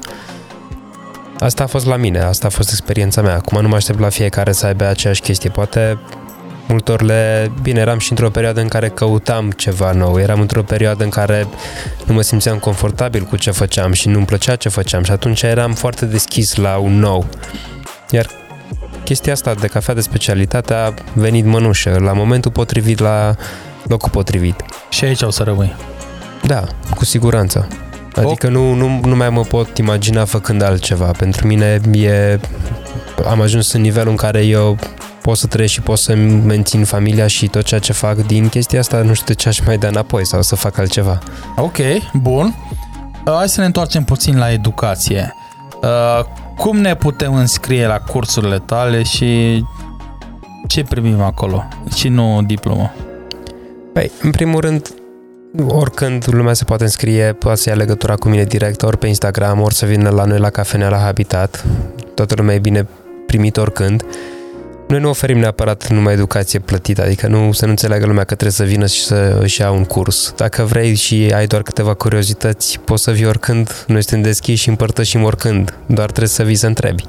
[1.38, 3.34] Asta a fost la mine, asta a fost experiența mea.
[3.34, 5.50] Acum nu mă aștept la fiecare să aibă aceeași chestie.
[5.50, 5.98] Poate
[6.68, 7.52] multor le...
[7.62, 10.20] Bine, eram și într-o perioadă în care căutam ceva nou.
[10.20, 11.46] Eram într-o perioadă în care
[12.06, 15.74] nu mă simțeam confortabil cu ce făceam și nu-mi plăcea ce făceam și atunci eram
[15.74, 17.26] foarte deschis la un nou.
[18.10, 18.26] Iar
[19.10, 23.34] chestia asta de cafea de specialitate a venit mănușă la momentul potrivit, la
[23.82, 24.64] locul potrivit.
[24.88, 25.76] Și aici o să rămâi.
[26.42, 27.68] Da, cu siguranță.
[28.14, 31.10] Adică nu, nu, nu mai mă pot imagina făcând altceva.
[31.18, 32.40] Pentru mine e...
[33.28, 34.78] Am ajuns în nivelul în care eu
[35.22, 38.78] pot să trăiesc și pot să mențin familia și tot ceea ce fac din chestia
[38.78, 41.18] asta, nu știu de ce aș mai da înapoi sau să fac altceva.
[41.56, 41.76] Ok,
[42.12, 42.54] bun.
[43.26, 45.34] Uh, hai să ne întoarcem puțin la educație.
[46.60, 49.64] Uh, cum ne putem înscrie la cursurile tale și
[50.66, 52.92] ce primim acolo și nu diplomă?
[53.92, 54.94] Păi, în primul rând,
[55.68, 59.60] oricând lumea se poate înscrie, poate să ia legătura cu mine direct, ori pe Instagram,
[59.60, 61.64] ori să vină la noi la cafenea la Habitat.
[62.14, 62.86] Toată lumea e bine
[63.26, 64.04] primit oricând.
[64.90, 68.52] Noi nu oferim neapărat numai educație plătită, adică nu să nu înțeleagă lumea că trebuie
[68.52, 70.32] să vină și să își ia un curs.
[70.36, 74.68] Dacă vrei și ai doar câteva curiozități, poți să vii oricând, noi suntem deschiși și
[74.68, 77.04] împărtășim oricând, doar trebuie să vii să întrebi.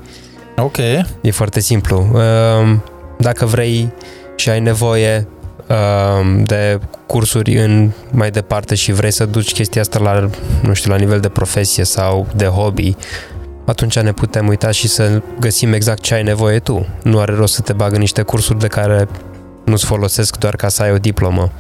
[0.58, 0.78] Ok.
[1.22, 2.12] E foarte simplu.
[2.16, 2.84] Ehm,
[3.18, 3.94] dacă vrei
[4.36, 5.28] și ai nevoie
[5.68, 10.30] ehm, de cursuri în mai departe și vrei să duci chestia asta la,
[10.62, 12.96] nu știu, la nivel de profesie sau de hobby,
[13.72, 16.86] atunci ne putem uita și să găsim exact ce ai nevoie tu.
[17.04, 19.08] Nu are rost să te bagă niște cursuri de care
[19.66, 21.52] nu-ți folosesc doar ca să ai o diplomă.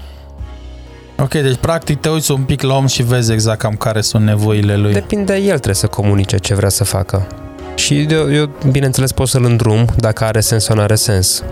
[1.17, 4.23] Ok, deci practic te uiți un pic la om și vezi exact cam care sunt
[4.23, 4.93] nevoile lui.
[4.93, 7.27] Depinde, el trebuie să comunice ce vrea să facă.
[7.75, 11.43] Și eu, eu bineînțeles, pot să-l îndrum dacă are sens sau nu are sens.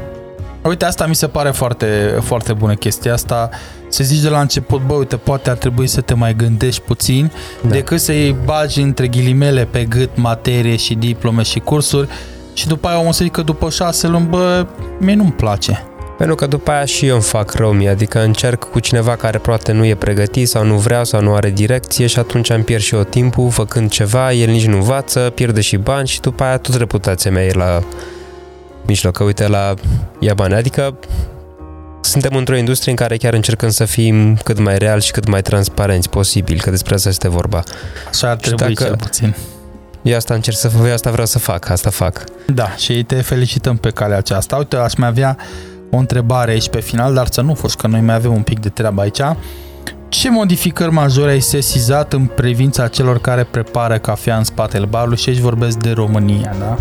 [0.70, 3.50] Uite, asta mi se pare foarte, foarte bună chestia asta.
[3.88, 7.32] Să zici de la început, bă, uite, poate ar trebui să te mai gândești puțin
[7.62, 7.70] da.
[7.70, 12.10] decât să-i bagi între ghilimele pe gât materie și diplome și cursuri
[12.54, 14.68] și după aia omul să zică după șase luni, bă,
[15.00, 15.84] mie nu-mi place.
[16.18, 19.38] Pentru că după aia și eu îmi fac rău mie, adică încerc cu cineva care
[19.38, 22.82] poate nu e pregătit sau nu vrea sau nu are direcție și atunci îmi pierd
[22.82, 26.58] și eu timpul făcând ceva, el nici nu învață, pierde și bani și după aia
[26.58, 27.82] tot reputația mea e la
[28.90, 29.74] mijloc, că uite la
[30.20, 30.54] ia bani.
[30.54, 31.00] Adică
[32.02, 35.42] suntem într-o industrie în care chiar încercăm să fim cât mai real și cât mai
[35.42, 37.64] transparenți posibil, că despre asta este vorba.
[38.10, 39.36] Așa ar trebui dacă, cel puțin.
[40.02, 42.24] Eu asta încerc să fac, eu asta vreau să fac, asta fac.
[42.54, 44.56] Da, și te felicităm pe calea aceasta.
[44.56, 45.38] Uite, aș mai avea
[45.92, 48.60] o întrebare aici pe final, dar să nu fost că noi mai avem un pic
[48.60, 49.22] de treabă aici.
[50.10, 55.30] Ce modificări majore ai sesizat în privința celor care prepară cafea în spatele barului și
[55.30, 56.78] aici vorbesc de România, da?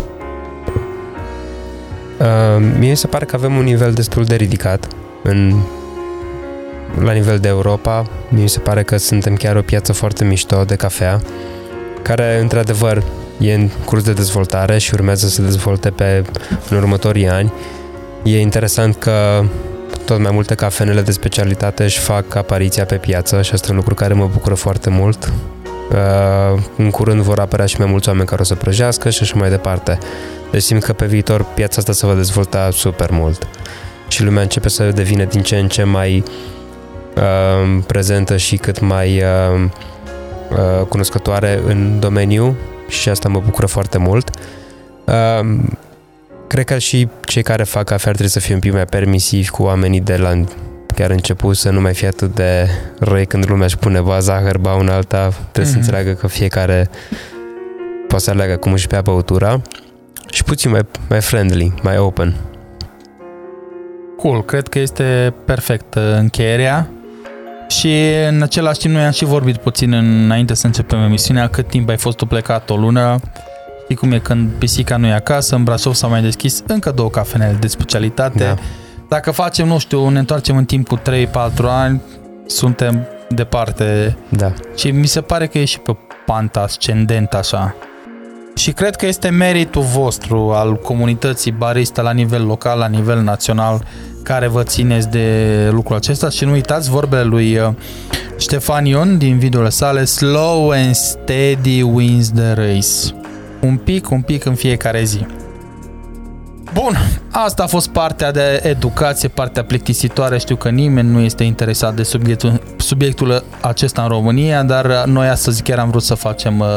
[2.19, 2.25] Uh,
[2.77, 4.87] mie se pare că avem un nivel destul de ridicat
[5.23, 5.61] în,
[6.99, 8.05] la nivel de Europa.
[8.29, 11.21] Mie se pare că suntem chiar o piață foarte mișto de cafea,
[12.01, 13.03] care într-adevăr
[13.37, 16.25] e în curs de dezvoltare și urmează să se dezvolte pe,
[16.69, 17.53] în următorii ani.
[18.23, 19.43] E interesant că
[20.05, 23.77] tot mai multe cafenele de specialitate își fac apariția pe piață și asta e un
[23.77, 25.31] lucru care mă bucură foarte mult.
[25.91, 29.35] Uh, în curând vor apărea și mai mulți oameni care o să prăjească și așa
[29.37, 29.97] mai departe.
[30.51, 33.47] Deci simt că pe viitor piața asta se va dezvolta super mult
[34.07, 36.23] și lumea începe să devină din ce în ce mai
[37.15, 39.69] uh, prezentă și cât mai uh,
[40.51, 42.55] uh, cunoscătoare în domeniu
[42.87, 44.29] și asta mă bucură foarte mult.
[45.05, 45.59] Uh,
[46.47, 49.49] cred că și cei care fac cafea ar trebui să fie un pic mai permisivi
[49.49, 50.29] cu oamenii de la
[50.99, 52.67] chiar început să nu mai fie atât de
[52.99, 55.17] răi când lumea își pune ba zahăr, ba un alta.
[55.27, 55.65] Trebuie mm-hmm.
[55.65, 55.77] să mhm.
[55.77, 56.89] înțeleagă că fiecare
[58.07, 59.61] poate să aleagă cum își bea băutura
[60.29, 62.35] și puțin mai, mai friendly, mai open.
[64.17, 66.89] Cool, cred că este perfect uh, încheierea
[67.67, 67.93] și
[68.27, 71.97] în același timp noi am și vorbit puțin înainte să începem emisiunea cât timp ai
[71.97, 73.19] fost tu plecat o lună
[73.83, 77.09] Știi cum e când pisica nu e acasă, în Brașov s-au mai deschis încă două
[77.09, 78.43] cafenele de specialitate.
[78.43, 78.55] Da.
[79.09, 81.01] Dacă facem, nu știu, ne întoarcem în timp cu 3-4
[81.61, 82.01] ani,
[82.45, 84.17] suntem departe.
[84.29, 84.53] Da.
[84.75, 87.75] Și mi se pare că e și pe panta ascendent așa.
[88.55, 93.85] Și cred că este meritul vostru al comunității barista la nivel local, la nivel național,
[94.23, 97.69] care vă țineți de lucrul acesta și nu uitați vorbele lui uh,
[98.37, 103.15] Ștefan Ion din videole sale Slow and steady wins the race.
[103.61, 105.25] Un pic, un pic în fiecare zi.
[106.73, 106.97] Bun,
[107.31, 110.37] asta a fost partea de educație, partea plictisitoare.
[110.37, 115.61] Știu că nimeni nu este interesat de subiectul, subiectul acesta în România, dar noi astăzi
[115.61, 116.67] chiar am vrut să facem uh,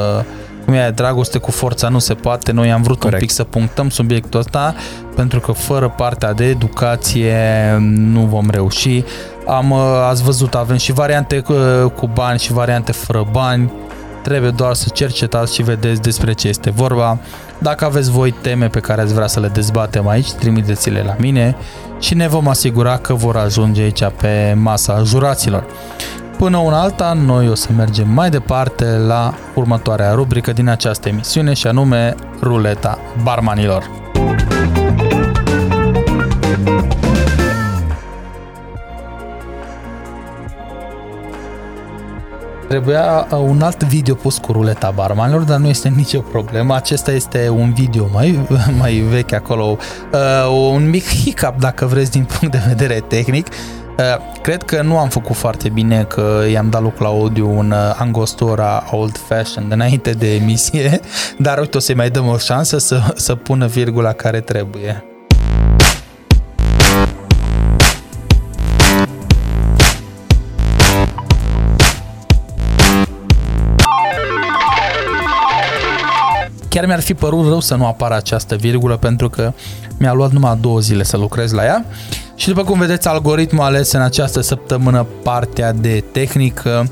[0.65, 2.53] cum e dragoste cu forța nu se poate.
[2.53, 3.21] Noi am vrut Corect.
[3.21, 4.75] un pic să punctăm subiectul ăsta
[5.17, 7.37] pentru că fără partea de educație
[7.95, 9.05] nu vom reuși.
[9.47, 9.79] Am, uh,
[10.09, 11.57] ați văzut, avem și variante uh,
[11.97, 13.73] cu bani și variante fără bani.
[14.23, 17.19] Trebuie doar să cercetați și vedeți despre ce este vorba.
[17.63, 21.57] Dacă aveți voi teme pe care ați vrea să le dezbatem aici, trimiteți-le la mine
[21.99, 25.65] și ne vom asigura că vor ajunge aici pe masa juraților.
[26.39, 31.53] Până una alta, noi o să mergem mai departe la următoarea rubrică din această emisiune
[31.53, 34.12] și anume Ruleta Barmanilor.
[42.73, 46.75] Trebuia uh, un alt video pus cu ruleta barmanilor, dar nu este nicio problemă.
[46.75, 48.47] Acesta este un video mai,
[48.81, 49.77] mai vechi acolo,
[50.13, 53.47] uh, un mic hiccup, dacă vreți, din punct de vedere tehnic.
[53.49, 54.05] Uh,
[54.43, 58.85] cred că nu am făcut foarte bine că i-am dat loc la audio un angostura
[58.91, 61.01] old fashioned înainte de emisie,
[61.39, 65.12] dar uite o să-i mai dăm o șansă să, să pună virgula care trebuie.
[76.73, 79.53] Chiar mi-ar fi părut rău să nu apară această virgulă pentru că
[79.99, 81.85] mi-a luat numai două zile să lucrez la ea.
[82.35, 86.87] Și după cum vedeți, algoritmul ales în această săptămână partea de tehnică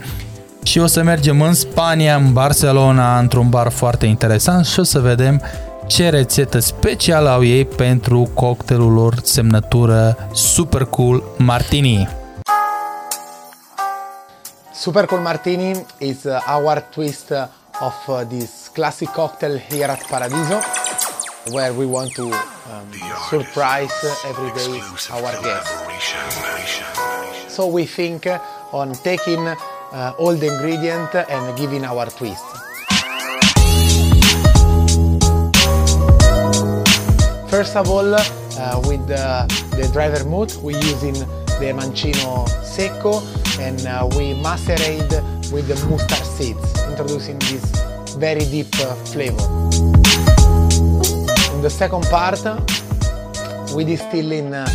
[0.62, 4.98] și o să mergem în Spania, în Barcelona, într-un bar foarte interesant și o să
[4.98, 5.43] vedem
[5.86, 12.09] ce rețetă specială au ei pentru cocktailul lor semnătură Super Cool Martini.
[14.74, 17.36] Super Cool Martini is uh, our twist uh,
[17.81, 20.61] of uh, this classic cocktail here at Paradiso,
[21.52, 22.27] where we want to
[22.70, 22.93] um,
[23.28, 23.93] surprise
[24.24, 24.81] every day
[25.11, 25.70] our guests.
[27.48, 28.27] So we think
[28.73, 32.44] on taking uh, all the ingredients and giving our twist.
[37.51, 43.20] First of all, uh, with the, dry vermouth, we're using the mancino secco
[43.59, 47.64] and uh, we macerate with the mustard seeds, introducing this
[48.16, 49.43] very deep uh, flavor.
[51.55, 52.39] In the second part,
[53.74, 54.66] we distill in uh,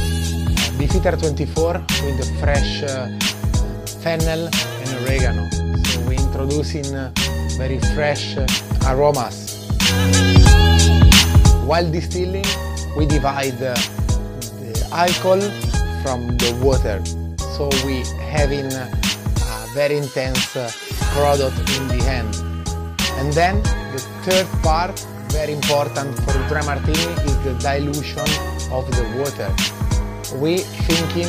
[0.78, 1.74] Beefeater 24
[2.04, 3.08] with the fresh uh,
[4.02, 5.50] fennel and oregano.
[5.86, 7.12] So we introduce in uh,
[7.58, 8.46] very fresh uh,
[8.88, 9.68] aromas.
[11.66, 12.46] While distilling,
[12.98, 13.76] we divide uh,
[14.60, 15.42] the alcohol
[16.04, 17.04] from the water.
[17.56, 19.05] So we having a
[19.76, 20.72] very intense uh,
[21.12, 22.32] product in the end.
[23.20, 23.62] And then
[23.92, 24.98] the third part,
[25.36, 28.30] very important for dry martini, is the dilution
[28.72, 29.52] of the water.
[30.40, 31.28] We thinking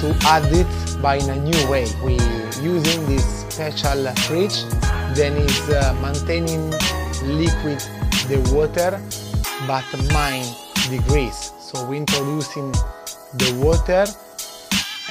[0.00, 0.70] to add it
[1.02, 1.86] by in a new way.
[2.04, 2.14] We
[2.62, 4.62] using this special fridge,
[5.18, 6.70] then is uh, maintaining
[7.26, 7.80] liquid
[8.30, 9.02] the water,
[9.66, 10.46] but mine
[10.88, 11.52] degrees.
[11.58, 12.70] So we introducing
[13.34, 14.06] the water,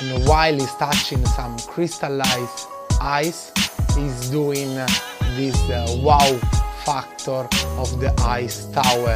[0.02, 2.68] and while he's touching some crystallized
[3.00, 3.52] ice,
[3.96, 4.74] he's doing
[5.36, 6.40] this uh, wow
[6.84, 7.48] factor
[7.78, 9.16] of the ice tower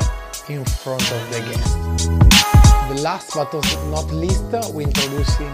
[0.49, 1.78] in front of the guest.
[2.90, 3.52] The last but
[3.90, 5.52] not least, we're introducing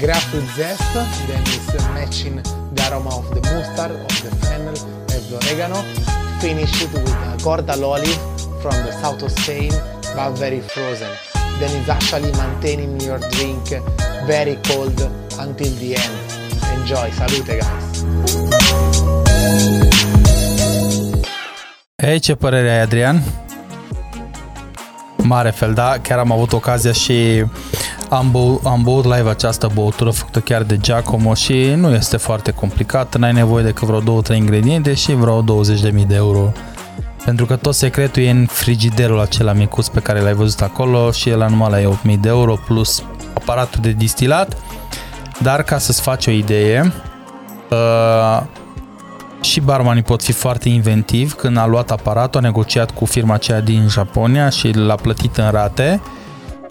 [0.00, 0.82] grapefruit zest,
[1.28, 4.76] then is matching the aroma of the mustard, of the fennel,
[5.12, 5.82] and the oregano.
[6.40, 9.72] Finish it with a Gordal olive from the south of Spain,
[10.16, 11.12] but very frozen.
[11.60, 13.70] Then it's actually maintaining your drink
[14.26, 16.14] very cold until the end.
[16.78, 18.04] Enjoy, salute guys!
[21.96, 23.22] Ei, ce părere ai, Adrian?
[25.16, 25.96] Mare fel, da?
[26.02, 27.44] Chiar am avut ocazia și
[28.08, 32.50] am, bău, am băut live această băutură făcută chiar de Giacomo și nu este foarte
[32.50, 36.52] complicat, n-ai nevoie decât vreo 2-3 ingrediente și vreo 20.000 de euro.
[37.24, 41.28] Pentru că tot secretul e în frigiderul acela micuț pe care l-ai văzut acolo și
[41.28, 43.02] el numai la 8.000 de euro plus
[43.34, 44.56] aparatul de distilat.
[45.38, 46.92] Dar ca să-ți faci o idee,
[47.70, 48.42] uh,
[49.40, 51.34] și barmanii pot fi foarte inventivi.
[51.34, 55.50] Când a luat aparatul, a negociat cu firma aceea din Japonia și l-a plătit în
[55.50, 56.00] rate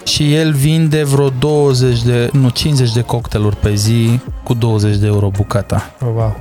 [0.04, 5.08] și el vinde vreo 20 de, nu, 50 de cocktailuri pe zi cu 20 de
[5.08, 5.92] euro bucata.
[6.02, 6.40] Oh, wow.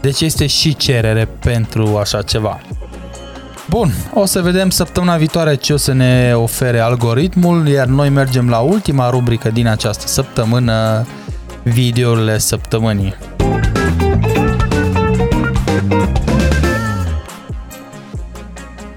[0.00, 2.60] Deci este și cerere pentru așa ceva.
[3.70, 8.48] Bun, o să vedem săptămâna viitoare ce o să ne ofere algoritmul, iar noi mergem
[8.48, 11.06] la ultima rubrică din această săptămână,
[11.62, 13.14] videourile săptămânii.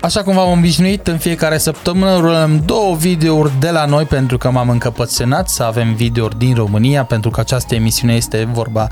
[0.01, 4.51] Așa cum v-am obișnuit, în fiecare săptămână rulăm două videouri de la noi pentru că
[4.51, 8.87] m-am încăpățânat să avem videouri din România, pentru că această emisiune este vorba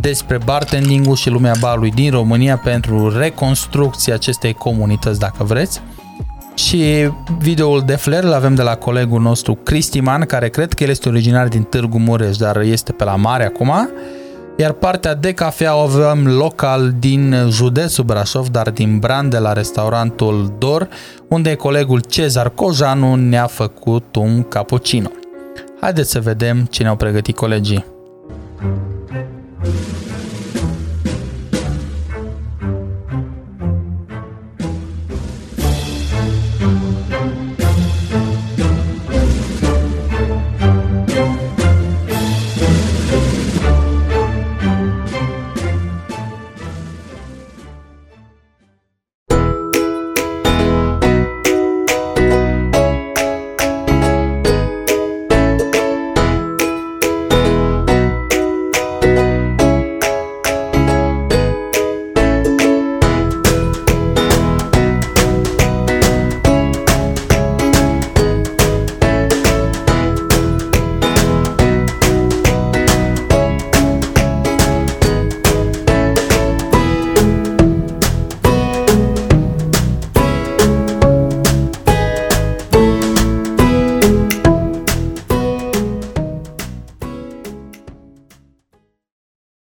[0.00, 5.80] despre bartending și lumea barului din România pentru reconstrucția acestei comunități, dacă vreți.
[6.54, 10.88] Și videoul de flair îl avem de la colegul nostru Cristiman, care cred că el
[10.90, 13.72] este originar din Târgu Mureș, dar este pe la mare acum.
[14.56, 19.52] Iar partea de cafea o avem local din județul Brașov, dar din brand de la
[19.52, 20.88] restaurantul Dor,
[21.28, 25.10] unde colegul Cezar Cojanu ne-a făcut un cappuccino.
[25.80, 27.84] Haideți să vedem ce ne-au pregătit colegii.
[29.64, 30.03] Thank you.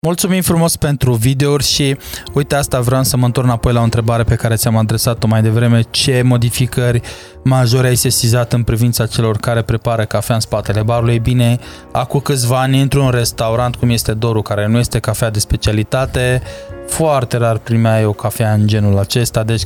[0.07, 1.97] Mulțumim frumos pentru videouri și
[2.33, 5.43] uite asta vreau să mă întorc înapoi la o întrebare pe care ți-am adresat-o mai
[5.43, 5.81] devreme.
[5.91, 7.01] Ce modificări
[7.43, 11.13] majore ai sesizat în privința celor care prepară cafea în spatele barului?
[11.13, 11.59] Ei bine,
[11.93, 16.43] acum câțiva ani intru în restaurant cum este Doru, care nu este cafea de specialitate,
[16.87, 19.63] foarte rar primeai o cafea în genul acesta, deci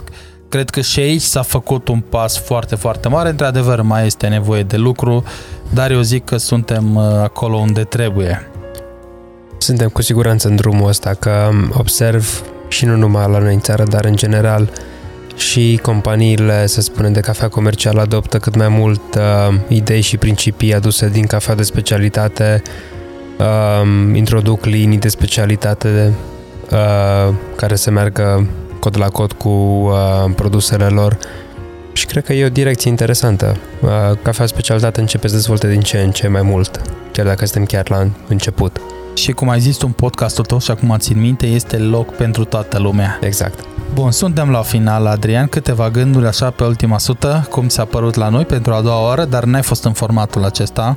[0.48, 3.28] cred că și aici s-a făcut un pas foarte, foarte mare.
[3.28, 5.24] Într-adevăr, mai este nevoie de lucru,
[5.74, 8.50] dar eu zic că suntem uh, acolo unde trebuie.
[9.62, 13.84] Suntem cu siguranță în drumul ăsta, că observ și nu numai la noi în țară,
[13.84, 14.70] dar în general
[15.36, 20.74] și companiile, să spunem, de cafea comercială adoptă cât mai mult uh, idei și principii
[20.74, 22.62] aduse din cafea de specialitate,
[23.38, 26.12] uh, introduc linii de specialitate
[26.70, 28.46] uh, care să meargă
[28.78, 31.18] cod la cod cu uh, produsele lor
[31.92, 33.56] și cred că e o direcție interesantă.
[33.80, 33.88] Uh,
[34.22, 36.80] cafea specialitate începe să dezvolte din ce în ce mai mult,
[37.12, 38.80] chiar dacă suntem chiar la început.
[39.14, 42.44] Și cum ai zis tu în podcastul tău și acum țin minte, este loc pentru
[42.44, 43.18] toată lumea.
[43.20, 43.64] Exact.
[43.94, 45.46] Bun, suntem la final, Adrian.
[45.46, 49.24] Câteva gânduri așa pe ultima sută, cum ți-a părut la noi pentru a doua oară,
[49.24, 50.96] dar n-ai fost în formatul acesta.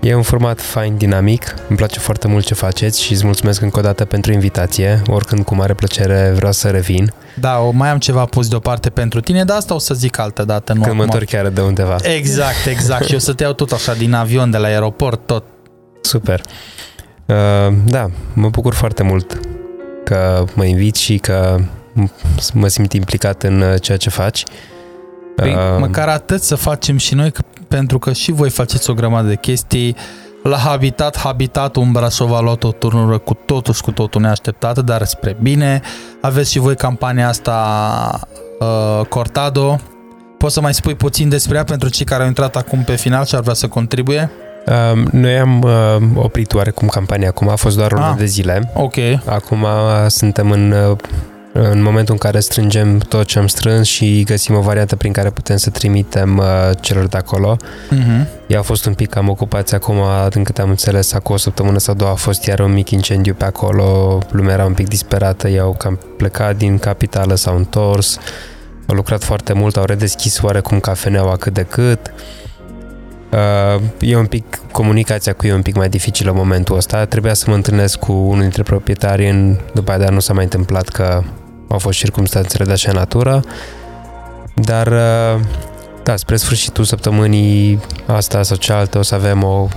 [0.00, 3.78] E un format fain, dinamic, îmi place foarte mult ce faceți și îți mulțumesc încă
[3.78, 5.02] o dată pentru invitație.
[5.06, 7.12] Oricând cu mare plăcere vreau să revin.
[7.34, 10.44] Da, o, mai am ceva pus deoparte pentru tine, dar asta o să zic altă
[10.44, 10.72] dată.
[10.72, 11.96] Nu Când mă întorc chiar de undeva.
[12.02, 13.04] Exact, exact.
[13.04, 15.44] și o să te iau tot așa din avion, de la aeroport, tot.
[16.00, 16.40] Super.
[17.28, 19.40] Uh, da, mă bucur foarte mult
[20.04, 21.56] că mă invit și că
[22.52, 24.44] mă simt implicat în uh, ceea ce faci.
[25.36, 27.32] Păi, uh, măcar atât să facem și noi,
[27.68, 29.96] pentru că și voi faceți o grămadă de chestii.
[30.42, 34.82] La Habitat, Habitatul în Brașov a luat o turnură cu totul și cu totul neașteptată,
[34.82, 35.80] dar spre bine.
[36.20, 38.20] Aveți și voi campania asta
[38.60, 39.80] uh, Cortado.
[40.38, 43.24] Poți să mai spui puțin despre ea pentru cei care au intrat acum pe final
[43.24, 44.30] și ar vrea să contribuie?
[45.10, 48.70] Noi am uh, oprit oarecum campania acum, a fost doar o ah, de zile.
[48.74, 48.94] Ok.
[49.24, 49.66] Acum
[50.06, 50.96] suntem în, uh,
[51.52, 55.30] în momentul în care strângem tot ce am strâns și găsim o variantă prin care
[55.30, 57.56] putem să trimitem uh, celor de acolo.
[57.56, 58.26] Uh-huh.
[58.46, 59.96] Ei au fost un pic cam ocupați acum,
[60.30, 63.34] din câte am înțeles, acum o săptămână sau două a fost iar un mic incendiu
[63.34, 68.18] pe acolo, lumea era un pic disperată, ei au cam plecat din capitală, s-au întors,
[68.86, 72.12] au lucrat foarte mult, au redeschis oarecum cafeneaua cât de cât.
[72.14, 72.46] Uh,
[73.98, 77.04] e un pic, comunicația cu ei e un pic mai dificilă în momentul ăsta.
[77.04, 80.88] Trebuia să mă întâlnesc cu unul dintre proprietari, în, după aceea nu s-a mai întâmplat
[80.88, 81.22] că
[81.68, 83.44] au fost circumstanțele de așa natură.
[84.54, 85.40] Dar, uh,
[86.02, 89.68] da, spre sfârșitul săptămânii asta sau cealaltă o să avem o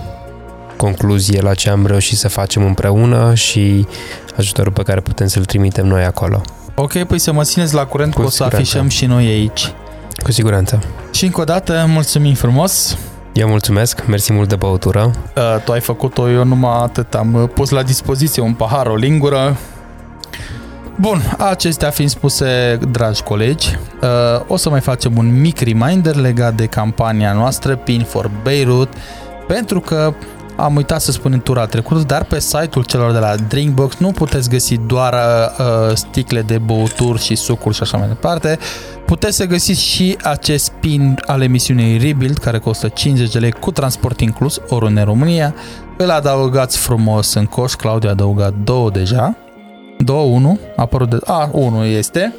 [0.76, 3.88] concluzie la ce am reușit să facem împreună și
[4.38, 6.42] ajutorul pe care putem să-l trimitem noi acolo.
[6.76, 9.74] Ok, păi să mă țineți la curent cu că o să afișăm și noi aici.
[10.24, 10.80] Cu siguranță.
[11.12, 12.98] Și încă o dată, mulțumim frumos!
[13.34, 15.12] Eu mulțumesc, mersi mult de băutură.
[15.36, 17.14] Uh, tu ai făcut-o, eu numai atât.
[17.14, 19.58] Am uh, pus la dispoziție un pahar, o lingură.
[20.96, 24.10] Bun, acestea fiind spuse, dragi colegi, uh,
[24.48, 28.94] o să mai facem un mic reminder legat de campania noastră Pin for Beirut,
[29.48, 30.14] pentru că
[30.62, 34.12] am uitat să spun în tura trecută, dar pe site-ul celor de la Drinkbox nu
[34.12, 38.60] puteți găsi doar uh, sticle de băuturi și sucuri și așa mai departe.
[39.06, 43.72] Puteți să găsiți și acest pin al emisiunii Rebuild, care costă 50 de lei cu
[43.72, 45.56] transport inclus, oriunde în România.
[45.98, 49.36] Îl adăugați frumos în coș, Claudia a adăugat două deja.
[49.98, 51.18] Două, unu, a apărut de...
[51.26, 52.34] A, unu este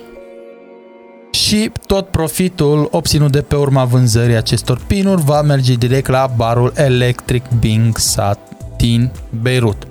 [1.33, 6.73] și tot profitul obținut de pe urma vânzării acestor pinuri va merge direct la barul
[6.77, 8.39] Electric Bing Sat
[8.77, 9.11] din
[9.43, 9.87] Beirut.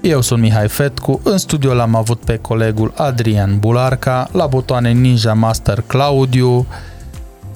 [0.00, 5.32] Eu sunt Mihai Fetcu, în studio l-am avut pe colegul Adrian Bularca, la butoane Ninja
[5.32, 6.66] Master Claudiu,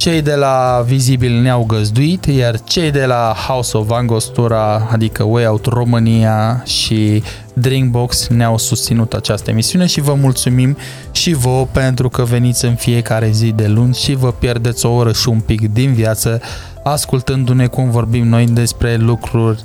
[0.02, 5.46] cei de la Vizibil ne-au găzduit, iar cei de la House of Angostura, adică Way
[5.46, 7.22] Out România și
[7.54, 10.76] Drinkbox ne-au susținut această emisiune și vă mulțumim
[11.12, 15.12] și vouă pentru că veniți în fiecare zi de luni și vă pierdeți o oră
[15.12, 16.40] și un pic din viață
[16.84, 19.62] ascultându-ne cum vorbim noi despre lucruri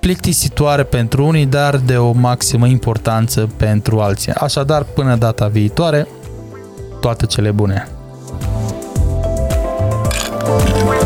[0.00, 4.32] plictisitoare pentru unii, dar de o maximă importanță pentru alții.
[4.32, 6.08] Așadar, până data viitoare,
[7.00, 7.88] toate cele bune!
[10.50, 10.99] Bye.